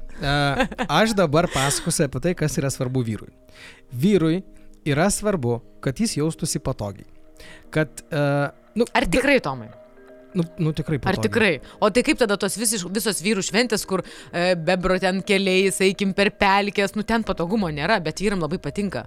Aš 0.87 1.17
dabar 1.19 1.49
pasakosiu 1.51 2.07
apie 2.07 2.23
tai, 2.23 2.35
kas 2.39 2.55
yra 2.61 2.71
svarbu 2.71 3.03
vyrui. 3.07 3.33
Vyrui 3.91 4.39
yra 4.87 5.09
svarbu, 5.11 5.59
kad 5.85 5.99
jis 5.99 6.19
jaustųsi 6.21 6.63
patogiai. 6.63 7.09
Kad, 7.75 8.05
uh, 8.15 8.49
nu, 8.79 8.87
Ar 8.95 9.07
tikrai, 9.11 9.39
Tomai? 9.43 9.69
Nu, 10.37 10.45
nu 10.61 10.73
tikrai 10.77 10.99
patogiai. 11.01 11.19
Ar 11.19 11.25
tikrai? 11.25 11.53
O 11.83 11.91
tai 11.91 12.05
kaip 12.07 12.19
tada 12.21 12.37
tos 12.41 12.57
visis, 12.61 12.85
visos 12.95 13.23
vyrų 13.25 13.43
šventės, 13.47 13.85
kur 13.89 14.03
e, 14.05 14.53
bebro 14.55 14.99
ten 15.01 15.23
keliais, 15.27 15.81
eikim 15.85 16.13
per 16.15 16.31
pelkės, 16.37 16.93
nu 16.99 17.03
ten 17.07 17.25
patogumo 17.27 17.71
nėra, 17.73 17.97
bet 18.05 18.21
vyram 18.23 18.43
labai 18.45 18.61
patinka. 18.63 19.07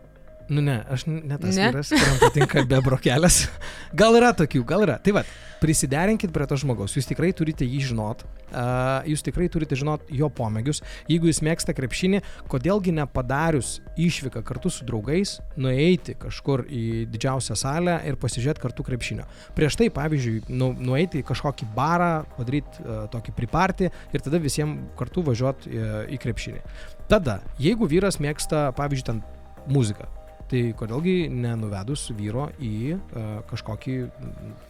Nu 0.52 0.62
ne, 0.62 0.82
aš 0.92 1.06
ne 1.08 1.38
tas 1.40 1.56
Ne? 1.56 1.70
vyras, 1.72 1.90
kuriam 1.96 2.18
patinka 2.20 2.66
bebro 2.68 2.98
kelias. 3.00 3.46
Gal 4.00 4.18
yra 4.20 4.34
tokių, 4.36 4.66
gal 4.68 4.84
yra. 4.84 4.98
Tai 5.00 5.14
va, 5.16 5.24
prisiderinkit 5.62 6.34
prie 6.36 6.48
to 6.50 6.58
žmogaus. 6.60 6.98
Jūs 6.98 7.08
tikrai 7.08 7.30
turite 7.38 7.64
jį 7.64 7.80
žinot. 7.92 8.26
Uh, 8.52 9.00
jūs 9.08 9.24
tikrai 9.24 9.48
turite 9.54 9.78
žinot 9.80 10.10
jo 10.12 10.28
pomėgius. 10.28 10.82
Jeigu 11.08 11.30
jis 11.30 11.40
mėgsta 11.48 11.72
krepšinį, 11.78 12.20
kodėlgi 12.52 12.92
nepadarius 12.98 13.78
išvyką 13.96 14.44
kartu 14.44 14.74
su 14.74 14.84
draugais, 14.88 15.38
nueiti 15.56 16.18
kažkur 16.20 16.66
į 16.68 16.86
didžiausią 17.14 17.56
salę 17.56 17.96
ir 18.10 18.20
pasižiūrėti 18.20 18.66
kartu 18.66 18.84
krepšinio. 18.92 19.32
Prieš 19.56 19.80
tai, 19.80 19.88
pavyzdžiui, 19.96 20.42
nu, 20.52 20.74
nueiti 20.76 21.24
į 21.24 21.28
kažkokį 21.32 21.72
barą, 21.78 22.14
padaryti 22.36 22.84
uh, 22.84 23.06
tokį 23.14 23.38
pripartį 23.40 23.92
ir 24.12 24.26
tada 24.26 24.42
visiems 24.44 24.92
kartu 25.00 25.24
važiuoti 25.32 25.72
uh, 25.72 26.00
į 26.12 26.20
krepšinį. 26.26 26.66
Tada, 27.12 27.40
jeigu 27.62 27.88
vyras 27.88 28.20
mėgsta, 28.20 28.72
pavyzdžiui, 28.76 29.08
ten 29.14 29.24
muziką, 29.72 30.10
tai 30.52 30.64
kodėlgi 30.78 31.30
nenuvedus 31.32 32.10
vyro 32.18 32.50
į 32.60 32.74
uh, 32.96 33.30
kažkokį, 33.50 33.96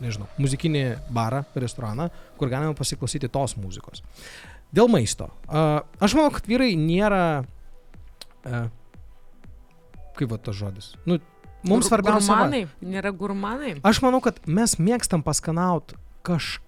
nežinau, 0.03 0.27
muzikinį 0.41 0.83
barą, 1.13 1.41
restoraną, 1.57 2.11
kur 2.37 2.51
galima 2.53 2.77
pasiklausyti 2.77 3.31
tos 3.33 3.57
muzikos. 3.57 4.05
Dėl 4.71 4.87
maisto. 4.91 5.31
Uh, 5.49 5.81
aš 5.99 6.15
manau, 6.15 6.31
kad 6.35 6.45
vyrai 6.47 6.75
nėra... 6.79 7.23
Uh, 8.45 8.69
kaip 10.17 10.31
va 10.31 10.37
tas 10.37 10.55
žodis? 10.57 10.93
Nu, 11.05 11.17
mums 11.65 11.85
Gur- 11.85 11.89
svarbiausia... 11.89 12.29
va- 12.31 12.45
Gurmanai? 12.45 12.63
Nėra 12.93 13.11
gurmanai? 13.15 13.73
Aš 13.87 14.01
manau, 14.05 14.21
kad 14.23 14.39
mes 14.45 14.77
mėgstam 14.79 15.25
paskanaut 15.25 15.95
kaž, 16.25 16.59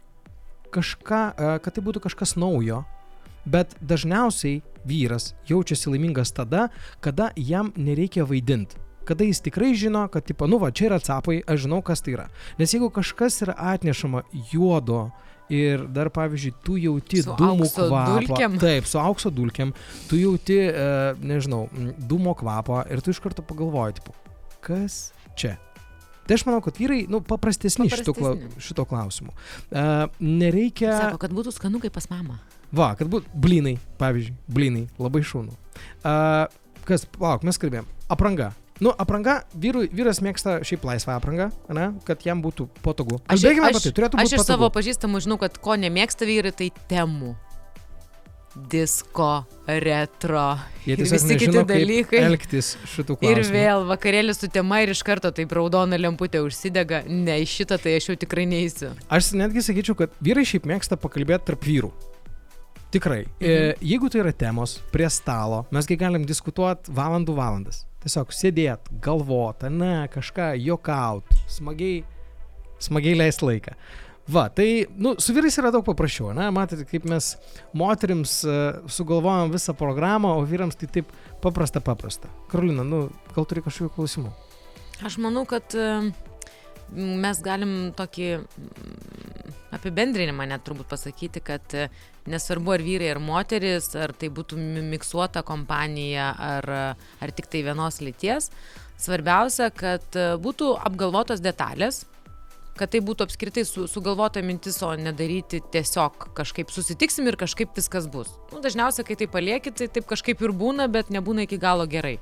kažką, 0.73 1.21
e, 1.37 1.49
kad 1.63 1.75
tai 1.75 1.83
būtų 1.85 2.01
kažkas 2.07 2.35
naujo, 2.39 2.81
bet 3.45 3.75
dažniausiai 3.83 4.61
vyras 4.87 5.31
jaučiasi 5.49 5.91
laimingas 5.93 6.33
tada, 6.35 6.67
kada 7.03 7.31
jam 7.37 7.71
nereikia 7.77 8.25
vaidinti. 8.27 8.79
Kada 9.07 9.27
jis 9.27 9.41
tikrai 9.43 9.73
žino, 9.75 10.05
kad, 10.11 10.25
tipo, 10.27 10.47
nu 10.47 10.59
va, 10.61 10.71
čia 10.71 10.87
yra 10.89 11.01
atsapai, 11.01 11.41
aš 11.49 11.65
žinau, 11.65 11.81
kas 11.85 12.03
tai 12.03 12.15
yra. 12.15 12.29
Nes 12.59 12.71
jeigu 12.71 12.87
kažkas 12.93 13.41
yra 13.43 13.55
atnešama 13.73 14.23
juodo 14.53 15.09
ir 15.51 15.83
dar, 15.91 16.09
pavyzdžiui, 16.13 16.53
tu 16.63 16.77
jauti 16.79 17.23
Su 17.25 17.35
dūmų 17.39 17.67
kvapą. 17.75 18.47
Taip, 18.61 18.87
su 18.89 19.01
aukso 19.01 19.31
dulkiam, 19.33 19.73
tu 20.09 20.19
jauti, 20.19 20.57
e, 20.69 20.87
nežinau, 21.19 21.65
dūmo 21.99 22.35
kvapą 22.39 22.85
ir 22.91 23.03
tu 23.03 23.13
iš 23.13 23.19
karto 23.23 23.45
pagalvoji, 23.45 23.99
tipo, 23.99 24.15
kas 24.63 25.11
čia? 25.35 25.57
Tai 26.23 26.37
aš 26.37 26.45
manau, 26.47 26.61
kad 26.63 26.79
vyrai, 26.79 27.03
nu, 27.11 27.19
paprastesni, 27.19 27.89
šito, 27.91 28.15
Paprastesni. 28.15 28.63
šito 28.63 28.85
klausimu. 28.87 29.33
Uh, 29.67 30.05
nereikia... 30.23 30.93
Sako, 30.95 31.19
kad 31.19 31.35
būtų 31.35 31.51
skanu 31.51 31.83
kaip 31.83 31.91
pas 31.91 32.07
mamą. 32.07 32.37
Va, 32.71 32.93
kad 32.95 33.11
būtų 33.11 33.27
blinai, 33.43 33.75
pavyzdžiui, 33.99 34.37
blinai, 34.47 34.85
labai 35.03 35.19
šaunu. 35.27 35.51
Uh, 35.99 36.47
kas, 36.87 37.03
lauk, 37.19 37.43
mes 37.43 37.59
kalbėjom. 37.59 37.89
Apranga. 38.13 38.53
Nu, 38.81 38.89
apranga, 38.97 39.43
vyrui, 39.53 39.85
vyras 39.93 40.19
mėgsta 40.25 40.57
šiaip 40.65 40.83
laisvą 40.87 41.13
aprangą, 41.19 41.51
ne, 41.69 41.91
kad 42.07 42.23
jam 42.25 42.41
būtų 42.41 42.65
patogu. 42.83 43.19
Kalbėkime 43.29 43.69
apie 43.69 43.81
tai, 43.83 43.91
turėtų 43.93 44.17
aš 44.17 44.23
būti 44.25 44.33
iš 44.33 44.41
patogu. 44.41 44.49
savo 44.49 44.69
pažįstamų 44.73 45.21
žinau, 45.27 45.37
kad 45.41 45.57
ko 45.61 45.75
nemėgsta 45.77 46.25
vyrai, 46.25 46.51
tai 46.57 46.71
temų. 46.89 47.35
Disko, 48.53 49.45
retro. 49.65 50.59
Jie 50.85 50.93
ir 50.93 50.99
tiesiog 51.01 51.15
visi 51.15 51.27
kiti 51.33 51.47
nežino, 51.47 51.61
kaip 51.63 51.71
dalykai. 51.73 52.19
Elgtis 52.27 52.67
šitų 52.91 53.15
Ir 53.25 53.39
klausimų. 53.39 53.53
vėl 53.55 53.85
vakarėlis 53.89 54.41
su 54.43 54.49
tema 54.53 54.83
ir 54.83 54.91
iš 54.93 55.01
karto 55.05 55.31
taip 55.33 55.55
raudona 55.57 55.97
lemputė 55.97 56.43
užsidega. 56.45 57.01
Ne, 57.09 57.39
į 57.41 57.47
šitą 57.49 57.79
tai 57.81 57.95
aš 57.97 58.11
jau 58.11 58.15
tikrai 58.21 58.45
neįsiu. 58.45 58.91
Aš 59.09 59.31
netgi 59.39 59.63
sakyčiau, 59.65 59.97
kad 59.97 60.13
vyrai 60.21 60.45
šiaip 60.45 60.69
mėgsta 60.69 60.99
pakalbėti 61.01 61.49
tarp 61.49 61.65
vyrų. 61.65 61.89
Tikrai. 62.93 63.23
Mhm. 63.25 63.49
E, 63.49 63.73
jeigu 63.81 64.09
tai 64.13 64.21
yra 64.21 64.31
temos 64.37 64.77
prie 64.93 65.09
stalo, 65.09 65.63
mesgi 65.73 65.97
galim 65.97 66.27
diskutuoti 66.29 66.93
valandų 66.93 67.33
valandas. 67.33 67.87
Tiesiog 68.03 68.33
sėdėt, 68.35 68.89
galvot, 69.03 69.63
ne, 69.71 70.07
kažką 70.11 70.53
jokaut, 70.59 71.29
smagiai, 71.51 72.01
smagiai 72.83 73.15
leist 73.15 73.45
laiką. 73.45 73.77
Va, 74.27 74.45
tai, 74.47 74.85
nu, 74.95 75.15
su 75.19 75.33
vyrais 75.35 75.55
yra 75.59 75.71
daug 75.71 75.83
paprasčiau, 75.83 76.29
na, 76.35 76.47
matote, 76.55 76.85
kaip 76.87 77.03
mes 77.11 77.33
moterims 77.75 78.37
uh, 78.47 78.83
sugalvojom 78.87 79.51
visą 79.51 79.75
programą, 79.75 80.37
o 80.39 80.45
vyrams 80.47 80.79
tai 80.79 80.87
taip 80.87 81.11
paprasta, 81.43 81.83
paprasta. 81.83 82.31
Karolina, 82.51 82.85
nu, 82.87 83.09
gal 83.35 83.47
turi 83.47 83.63
kažkokių 83.65 83.91
klausimų? 83.97 84.31
Aš 85.03 85.17
manau, 85.19 85.43
kad 85.49 85.75
e, 85.75 85.89
mes 86.95 87.41
galim 87.43 87.91
tokį 87.97 88.29
apibendrinimą 89.75 90.47
net 90.49 90.63
turbūt 90.67 90.89
pasakyti, 90.91 91.41
kad 91.45 91.75
e, 91.77 91.87
nesvarbu 92.29 92.75
ar 92.75 92.85
vyrai, 92.85 93.11
ar 93.13 93.19
moteris, 93.23 93.91
ar 93.99 94.13
tai 94.17 94.29
būtų 94.33 94.59
mi- 94.59 94.85
miksuota 94.93 95.43
kompanija, 95.47 96.31
ar, 96.37 96.69
ar 97.21 97.35
tik 97.35 97.49
tai 97.51 97.63
vienos 97.65 97.99
lyties, 98.03 98.49
svarbiausia, 99.01 99.69
kad 99.75 100.05
e, 100.15 100.33
būtų 100.41 100.73
apgalvotos 100.87 101.43
detalės, 101.43 102.03
kad 102.77 102.89
tai 102.93 103.03
būtų 103.05 103.27
apskritai 103.27 103.63
su, 103.69 103.85
sugalvota 103.91 104.41
mintis, 104.45 104.79
o 104.81 104.93
nedaryti 104.97 105.59
tiesiog 105.73 106.31
kažkaip 106.37 106.71
susitiksim 106.73 107.27
ir 107.29 107.37
kažkaip 107.37 107.75
viskas 107.77 108.07
bus. 108.09 108.31
Nu, 108.53 108.63
dažniausiai, 108.63 109.05
kai 109.05 109.17
tai 109.19 109.27
palieki, 109.29 109.73
tai 109.77 109.89
taip 109.93 110.07
kažkaip 110.09 110.41
ir 110.41 110.55
būna, 110.57 110.87
bet 110.89 111.11
nebūna 111.13 111.45
iki 111.45 111.61
galo 111.61 111.85
gerai. 111.89 112.17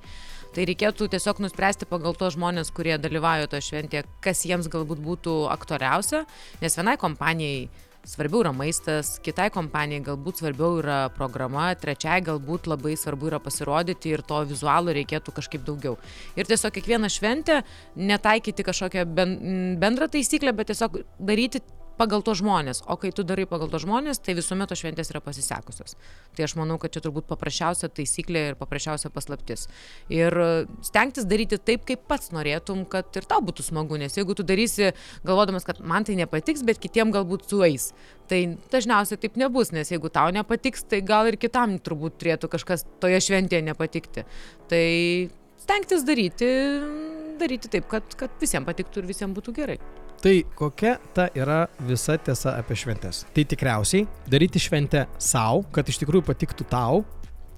Tai 0.52 0.66
reikėtų 0.68 1.08
tiesiog 1.14 1.38
nuspręsti 1.46 1.88
pagal 1.88 2.18
tos 2.20 2.36
žmonės, 2.36 2.74
kurie 2.76 2.98
dalyvauja 3.00 3.48
toje 3.48 3.64
šventėje, 3.70 4.04
kas 4.24 4.44
jiems 4.44 4.68
galbūt 4.72 5.00
būtų 5.00 5.36
aktualiausia, 5.54 6.26
nes 6.60 6.76
vienai 6.76 6.98
kompanijai 7.00 7.70
svarbiau 8.08 8.42
yra 8.42 8.52
maistas, 8.56 9.14
kitai 9.24 9.50
kompanijai 9.54 10.04
galbūt 10.10 10.42
svarbiau 10.42 10.80
yra 10.82 10.98
programa, 11.16 11.70
trečiai 11.78 12.24
galbūt 12.26 12.68
labai 12.68 12.96
svarbu 13.00 13.30
yra 13.30 13.40
pasirodyti 13.44 14.12
ir 14.12 14.24
to 14.28 14.42
vizualo 14.50 14.94
reikėtų 14.96 15.36
kažkaip 15.38 15.64
daugiau. 15.68 15.98
Ir 16.36 16.50
tiesiog 16.50 16.74
kiekvieną 16.76 17.12
šventę 17.14 17.62
netaikyti 17.96 18.66
kažkokią 18.68 19.06
ben, 19.06 19.38
bendrą 19.82 20.10
taisyklę, 20.12 20.56
bet 20.58 20.74
tiesiog 20.74 21.00
daryti 21.20 21.62
pagal 22.02 22.24
to 22.26 22.34
žmonės. 22.38 22.82
O 22.90 22.98
kai 22.98 23.12
tu 23.14 23.26
darai 23.28 23.46
pagal 23.50 23.70
to 23.70 23.80
žmonės, 23.82 24.22
tai 24.26 24.34
visuomet 24.38 24.72
to 24.72 24.78
šventės 24.80 25.12
yra 25.14 25.22
pasisekusios. 25.24 25.96
Tai 26.36 26.46
aš 26.48 26.56
manau, 26.58 26.80
kad 26.82 26.94
čia 26.96 27.04
turbūt 27.06 27.28
paprasčiausia 27.30 27.92
taisyklė 27.94 28.44
ir 28.52 28.58
paprasčiausia 28.60 29.12
paslaptis. 29.14 29.68
Ir 30.10 30.34
stengtis 30.86 31.28
daryti 31.30 31.60
taip, 31.62 31.86
kaip 31.90 32.08
pats 32.10 32.34
norėtum, 32.34 32.84
kad 32.90 33.10
ir 33.20 33.28
tau 33.30 33.42
būtų 33.46 33.68
smagu, 33.68 34.00
nes 34.02 34.18
jeigu 34.18 34.36
tu 34.38 34.46
darysi 34.48 34.92
galvodamas, 35.28 35.68
kad 35.68 35.84
man 35.86 36.08
tai 36.08 36.18
nepatiks, 36.20 36.66
bet 36.66 36.82
kitiem 36.82 37.14
galbūt 37.14 37.46
sueis, 37.52 37.92
tai 38.32 38.44
dažniausiai 38.74 39.22
taip 39.22 39.38
nebus, 39.40 39.74
nes 39.76 39.94
jeigu 39.94 40.10
tau 40.14 40.34
nepatiks, 40.34 40.88
tai 40.90 41.04
gal 41.06 41.30
ir 41.30 41.38
kitam 41.42 41.78
turbūt 41.84 42.18
turėtų 42.22 42.50
kažkas 42.56 42.88
toje 43.04 43.22
šventėje 43.22 43.68
nepatikti. 43.70 44.26
Tai 44.72 44.86
stengtis 45.62 46.08
daryti, 46.08 46.50
daryti 47.42 47.72
taip, 47.78 47.92
kad, 47.92 48.16
kad 48.18 48.34
visiems 48.42 48.70
patiktų 48.70 49.04
ir 49.04 49.12
visiems 49.14 49.38
būtų 49.38 49.60
gerai. 49.62 49.82
Tai 50.22 50.36
kokia 50.56 50.98
ta 51.16 51.30
yra 51.34 51.64
visa 51.88 52.18
tiesa 52.22 52.54
apie 52.60 52.76
šventes? 52.78 53.24
Tai 53.34 53.46
tikriausiai 53.50 54.04
daryti 54.30 54.62
šventę 54.62 55.08
savo, 55.18 55.64
kad 55.74 55.88
iš 55.90 55.98
tikrųjų 56.04 56.26
patiktų 56.28 56.68
tau. 56.70 57.02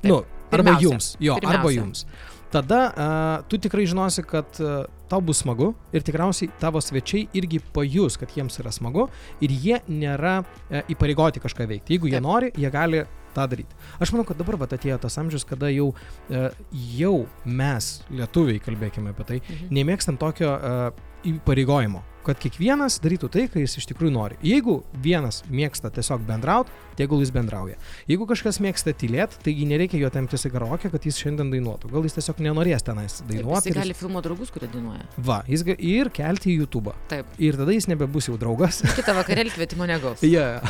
Taip, 0.04 0.08
Nu, 0.12 0.22
arba 0.24 0.72
pirmiausia, 0.72 0.88
jums. 0.88 1.10
Jo, 1.20 1.36
pirmiausia. 1.42 1.60
arba 1.60 1.74
jums. 1.76 2.06
Tada 2.54 2.80
uh, 2.94 3.44
tu 3.50 3.58
tikrai 3.58 3.84
žinosi, 3.90 4.22
kad 4.30 4.46
uh, 4.62 4.84
tau 5.10 5.20
bus 5.26 5.40
smagu 5.42 5.72
ir 5.92 6.04
tikriausiai 6.06 6.52
tavo 6.62 6.80
svečiai 6.84 7.26
irgi 7.34 7.60
pajus, 7.74 8.16
kad 8.22 8.30
jiems 8.36 8.60
yra 8.62 8.70
smagu 8.72 9.08
ir 9.42 9.50
jie 9.52 9.80
nėra 9.90 10.36
uh, 10.46 10.84
įpareigoti 10.94 11.42
kažką 11.44 11.66
veikti. 11.72 11.96
Jeigu 11.98 12.12
jie 12.12 12.20
Taip. 12.20 12.28
nori, 12.28 12.52
jie 12.56 12.70
gali 12.72 13.02
tą 13.34 13.48
daryti. 13.50 13.74
Aš 14.00 14.12
manau, 14.14 14.28
kad 14.30 14.38
dabar 14.38 14.60
vat, 14.62 14.76
atėjo 14.78 15.00
tas 15.02 15.18
amžius, 15.18 15.44
kada 15.50 15.72
jau, 15.74 15.90
uh, 16.30 16.52
jau 16.94 17.16
mes, 17.44 17.90
lietuviai, 18.14 18.62
kalbėkime 18.62 19.10
apie 19.16 19.26
tai, 19.32 19.42
Mhm. 19.50 19.74
nemėgstam 19.80 20.20
tokio 20.22 20.54
uh, 20.54 21.10
įpareigojimo, 21.28 22.02
kad 22.24 22.40
kiekvienas 22.40 23.00
darytų 23.04 23.28
tai, 23.32 23.44
ką 23.52 23.62
jis 23.62 23.78
iš 23.82 23.88
tikrųjų 23.90 24.14
nori. 24.16 24.38
Jeigu 24.46 24.78
vienas 25.04 25.42
mėgsta 25.52 25.92
tiesiog 25.94 26.24
bendrauti, 26.28 26.72
tegul 27.00 27.24
jis 27.24 27.34
bendrauja. 27.36 27.78
Jeigu 28.10 28.28
kažkas 28.30 28.60
mėgsta 28.64 28.94
tylėti, 28.96 29.40
taigi 29.44 29.68
nereikia 29.70 30.00
jo 30.02 30.12
temptis 30.14 30.48
į 30.48 30.54
karaoke, 30.56 30.92
kad 30.94 31.08
jis 31.08 31.20
šiandien 31.20 31.52
dainuotų. 31.54 31.92
Gal 31.94 32.08
jis 32.08 32.18
tiesiog 32.20 32.44
nenorės 32.46 32.86
tenais 32.88 33.20
dainuoti. 33.30 33.72
Jis 33.74 33.80
gali 33.80 33.98
filmo 33.98 34.24
draugus, 34.26 34.54
kurie 34.54 34.70
dainuoja. 34.72 35.08
Va, 35.18 35.42
jis 35.50 35.66
ga... 35.68 35.78
ir 35.80 36.12
kelti 36.16 36.54
į 36.54 36.60
YouTube. 36.64 36.96
Taip. 37.12 37.34
Ir 37.44 37.60
tada 37.60 37.76
jis 37.76 37.90
nebebus 37.92 38.30
jau 38.32 38.38
draugas. 38.40 38.84
Kitą 39.00 39.18
vakarėlį 39.20 39.56
kvietimo 39.56 39.90
negaus. 39.90 40.24
Ja, 40.34 40.64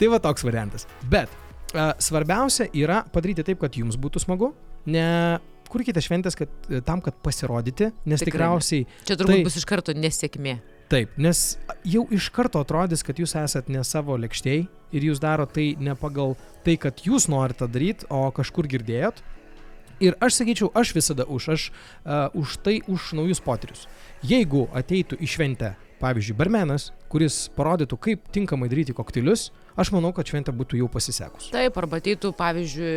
tai 0.00 0.08
va 0.08 0.16
toks 0.22 0.46
variantas. 0.46 0.86
Bet 1.12 1.32
svarbiausia 2.00 2.70
yra 2.72 3.02
padaryti 3.12 3.44
taip, 3.44 3.58
kad 3.60 3.74
jums 3.76 3.98
būtų 4.00 4.22
smagu. 4.22 4.54
Ne 4.88 5.04
kurkite 5.74 6.02
šventės 6.04 6.38
kad, 6.38 6.52
e, 6.70 6.80
tam, 6.86 7.02
kad 7.04 7.18
pasirodyti, 7.24 7.90
nes 8.06 8.22
Tikrai 8.22 8.30
tikriausiai 8.30 8.86
Čia 9.04 9.18
turbūt 9.18 9.40
Tai- 9.40 9.44
bus 9.48 9.58
iš 9.60 9.66
karto 9.68 9.94
nesėkmė. 9.98 10.56
Taip, 10.92 11.14
nes 11.18 11.58
jau 11.88 12.04
iš 12.12 12.28
karto 12.30 12.60
atrodys, 12.62 13.02
kad 13.02 13.18
jūs 13.18 13.32
esat 13.40 13.70
ne 13.72 13.82
savo 13.88 14.16
lėkštėj 14.20 14.66
ir 14.94 15.06
jūs 15.08 15.20
daro 15.22 15.46
tai 15.48 15.72
ne 15.80 15.96
pagal 15.98 16.36
tai, 16.64 16.76
kad 16.78 17.00
jūs 17.02 17.26
norite 17.32 17.66
daryti, 17.66 18.06
o 18.12 18.28
kažkur 18.36 18.68
girdėjot. 18.70 19.22
Ir 20.04 20.16
aš 20.20 20.40
sakyčiau, 20.42 20.68
aš 20.74 20.92
visada 20.94 21.24
už, 21.24 21.48
aš 21.54 21.62
uh, 21.70 22.28
už 22.36 22.58
tai, 22.66 22.80
už 22.90 23.14
naujus 23.16 23.40
potyrius. 23.40 23.86
Jeigu 24.26 24.66
ateitų 24.74 25.16
į 25.22 25.28
šventę, 25.30 25.74
pavyzdžiui, 26.00 26.36
barmenas, 26.38 26.88
kuris 27.12 27.44
parodytų, 27.56 27.98
kaip 28.06 28.24
tinkamai 28.34 28.68
daryti 28.72 28.94
kokteilius, 28.96 29.48
aš 29.78 29.92
manau, 29.94 30.12
kad 30.16 30.28
šventė 30.28 30.54
būtų 30.56 30.80
jau 30.80 30.88
pasisekus. 30.92 31.50
Taip, 31.54 31.78
arba 31.80 32.00
ateitų, 32.02 32.32
pavyzdžiui, 32.38 32.90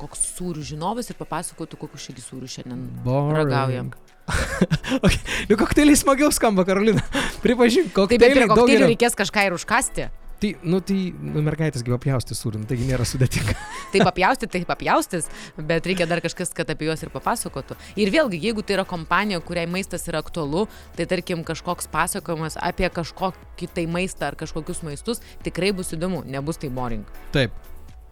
koks 0.00 0.24
sūrių 0.38 0.64
žinovas 0.72 1.12
ir 1.12 1.18
papasakotų, 1.20 1.80
kokius 1.84 2.08
šiagi 2.08 2.24
sūrių 2.24 2.50
šiandien 2.56 2.88
ragaujam. 3.36 3.92
okay. 5.04 5.18
Nu, 5.50 5.58
kokteiliai 5.58 5.98
smagiau 5.98 6.30
skamba, 6.34 6.64
Karolina. 6.68 7.02
Pripažink, 7.44 7.90
Taip, 7.92 8.08
bet 8.08 8.18
kokteiliai 8.18 8.38
prie 8.38 8.50
kokteilių 8.54 8.90
reikės 8.94 9.18
kažką 9.18 9.48
ir 9.48 9.56
užkasti. 9.58 10.08
Tai, 10.42 10.56
nu, 10.66 10.80
tai, 10.82 10.96
nu, 11.22 11.38
mergaitės 11.46 11.84
gyva 11.86 12.00
pjausti 12.02 12.34
sūrinį, 12.34 12.64
taigi 12.66 12.86
nėra 12.88 13.04
sudėtinga. 13.06 13.52
Taip 13.92 14.08
apjausti, 14.10 14.48
taip 14.50 14.70
apjaustis, 14.74 15.28
bet 15.54 15.86
reikia 15.86 16.08
dar 16.10 16.18
kažkas, 16.24 16.50
kad 16.56 16.70
apie 16.72 16.88
juos 16.88 17.04
ir 17.04 17.12
papasakotų. 17.14 17.76
Ir 18.02 18.10
vėlgi, 18.10 18.40
jeigu 18.42 18.64
tai 18.66 18.74
yra 18.74 18.84
kompanija, 18.88 19.38
kuriai 19.46 19.68
maistas 19.70 20.08
yra 20.10 20.18
aktualu, 20.18 20.64
tai 20.98 21.06
tarkim 21.06 21.44
kažkoks 21.46 21.86
pasakojimas 21.92 22.58
apie 22.58 22.90
kažkokį 22.90 23.68
tai 23.76 23.84
maistą 23.86 24.32
ar 24.32 24.38
kažkokius 24.40 24.82
maistus 24.82 25.22
tikrai 25.46 25.70
bus 25.78 25.94
įdomu, 25.94 26.24
nebus 26.26 26.58
tai 26.58 26.72
boring. 26.74 27.06
Taip, 27.36 27.54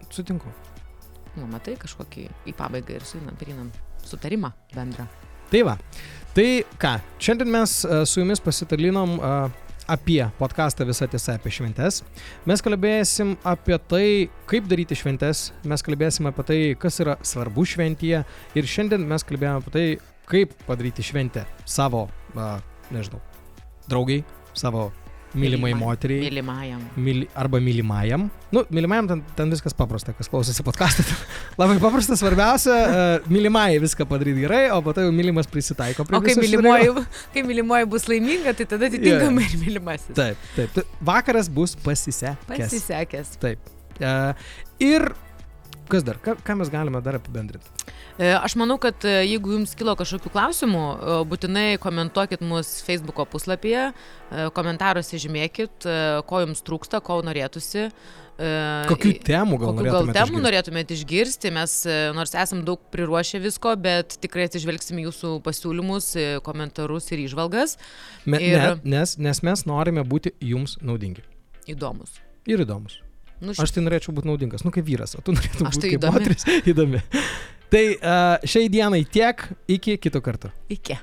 sutinku. 0.07 0.53
Nu, 1.35 1.49
matai, 1.51 1.75
kažkokį 1.81 2.29
į 2.47 2.55
pabaigą 2.55 2.95
ir 2.95 3.07
suinam, 3.07 3.35
perinam 3.39 3.73
sutarimą 4.07 4.53
bendrą. 4.71 5.09
Tai 5.51 5.65
va. 5.67 5.75
Tai 6.31 6.47
ką, 6.79 6.93
šiandien 7.19 7.51
mes 7.51 7.75
e, 7.83 8.05
su 8.07 8.21
jumis 8.21 8.39
pasidalinom 8.39 9.17
e, 9.19 9.35
apie 9.87 10.21
podcastą 10.39 10.85
visą 10.85 11.07
tiesą 11.11 11.35
apie 11.37 11.51
šventes. 11.53 12.01
Mes 12.49 12.63
kalbėsim 12.63 13.35
apie 13.47 13.77
tai, 13.91 14.05
kaip 14.49 14.69
daryti 14.69 14.97
šventes, 14.97 15.49
mes 15.67 15.85
kalbėsim 15.85 16.29
apie 16.29 16.45
tai, 16.47 16.59
kas 16.79 17.01
yra 17.03 17.17
svarbu 17.25 17.65
šventyje 17.73 18.23
ir 18.55 18.71
šiandien 18.75 19.07
mes 19.09 19.25
kalbėjome 19.27 19.63
apie 19.63 19.75
tai, 19.75 19.85
kaip 20.31 20.55
padaryti 20.67 21.03
šventę 21.05 21.45
savo, 21.65 22.07
a, 22.37 22.53
nežinau, 22.93 23.19
draugiai, 23.91 24.23
savo 24.53 24.89
mylimai 25.33 25.71
moteriai. 25.77 26.25
Mylimajam. 26.25 26.81
Myli, 26.95 27.27
arba 27.35 27.59
mylimajam. 27.63 28.27
Nu, 28.51 28.63
mylimajam 28.69 29.07
ten, 29.07 29.23
ten 29.35 29.53
viskas 29.53 29.75
paprasta, 29.77 30.13
kas 30.17 30.29
klausosi 30.31 30.63
podcast'ą. 30.67 31.05
Labai 31.61 31.77
paprasta, 31.81 32.17
svarbiausia, 32.19 32.75
uh, 32.75 33.31
mylimai 33.31 33.79
viską 33.83 34.07
padaryti 34.09 34.43
gerai, 34.43 34.63
o 34.75 34.81
po 34.83 34.95
to 34.95 35.05
jau 35.05 35.13
mylimas 35.15 35.49
prisitaiko 35.51 36.05
prie 36.07 36.19
O 36.19 36.23
kai 36.25 36.35
mylimoji, 36.39 37.05
kai 37.33 37.45
mylimoji 37.47 37.89
bus 37.93 38.07
laiminga, 38.11 38.55
tai 38.57 38.67
tada 38.75 38.91
atitinkamai 38.91 39.47
ir 39.47 39.57
mylimasis. 39.63 40.13
Taip, 40.17 40.47
taip. 40.57 40.75
Tai 40.75 40.85
Vakaras 41.11 41.51
bus 41.51 41.77
pasisekęs. 41.79 42.47
Pasisekęs. 42.51 43.35
Taip. 43.41 43.71
Uh, 44.01 44.33
ir 44.83 45.11
kas 45.91 46.05
dar? 46.07 46.19
Ką, 46.23 46.37
ką 46.43 46.59
mes 46.59 46.71
galime 46.71 47.01
dar 47.03 47.19
apibendrinti? 47.19 47.67
E, 48.19 48.31
aš 48.35 48.55
manau, 48.59 48.77
kad 48.81 49.05
e, 49.07 49.21
jeigu 49.25 49.55
jums 49.55 49.75
kilo 49.77 49.93
kažkokių 49.99 50.31
klausimų, 50.33 50.81
e, 50.81 51.19
būtinai 51.31 51.67
komentuokit 51.81 52.43
mus 52.45 52.79
Facebook'o 52.85 53.27
puslapyje, 53.29 53.91
komentaruose 54.55 55.19
žymėkit, 55.19 55.85
ko 56.23 56.37
jums 56.39 56.61
trūksta, 56.63 57.01
ko 57.03 57.17
norėtųsi. 57.27 57.89
Kokių 58.87 59.11
temų 59.27 59.57
gal 59.59 59.73
Kokių 59.73 59.83
gal 59.89 60.07
temų 60.07 60.15
išgirsti? 60.15 60.43
norėtumėte 60.45 60.95
išgirsti, 60.95 61.51
mes 61.51 61.73
nors 62.15 62.31
esam 62.39 62.63
daug 62.65 62.79
priruošę 62.95 63.41
visko, 63.43 63.75
bet 63.75 64.15
tikrai 64.23 64.47
atsižvelgsim 64.47 65.03
jūsų 65.03 65.33
pasiūlymus, 65.43 66.13
komentarus 66.47 67.11
ir 67.11 67.25
išvalgas. 67.27 67.75
Me, 68.23 68.39
ir... 68.39 68.55
ne, 68.55 68.95
nes, 68.95 69.17
nes 69.19 69.43
mes 69.43 69.67
norime 69.67 70.07
būti 70.07 70.31
jums 70.39 70.77
naudingi. 70.79 71.27
Įdomus. 71.75 72.21
Ir 72.47 72.63
įdomus. 72.63 73.01
Nu, 73.41 73.51
ši... 73.51 73.65
Aš 73.65 73.75
tai 73.75 73.83
norėčiau 73.83 74.15
būti 74.15 74.31
naudingas, 74.31 74.63
nu 74.63 74.71
kaip 74.73 74.85
vyras, 74.87 75.17
o 75.17 75.21
tu 75.25 75.35
norėtum 75.35 75.67
būti 75.67 75.81
tai 75.81 75.91
kaip 75.91 75.99
įdomi. 75.99 76.15
moteris 76.15 76.47
įdomi. 76.71 77.03
Tai 77.71 77.85
uh, 77.95 78.41
šiai 78.43 78.67
dienai 78.67 79.05
tiek, 79.07 79.45
iki 79.71 79.95
kito 80.03 80.19
karto. 80.23 80.51
Iki. 80.67 80.97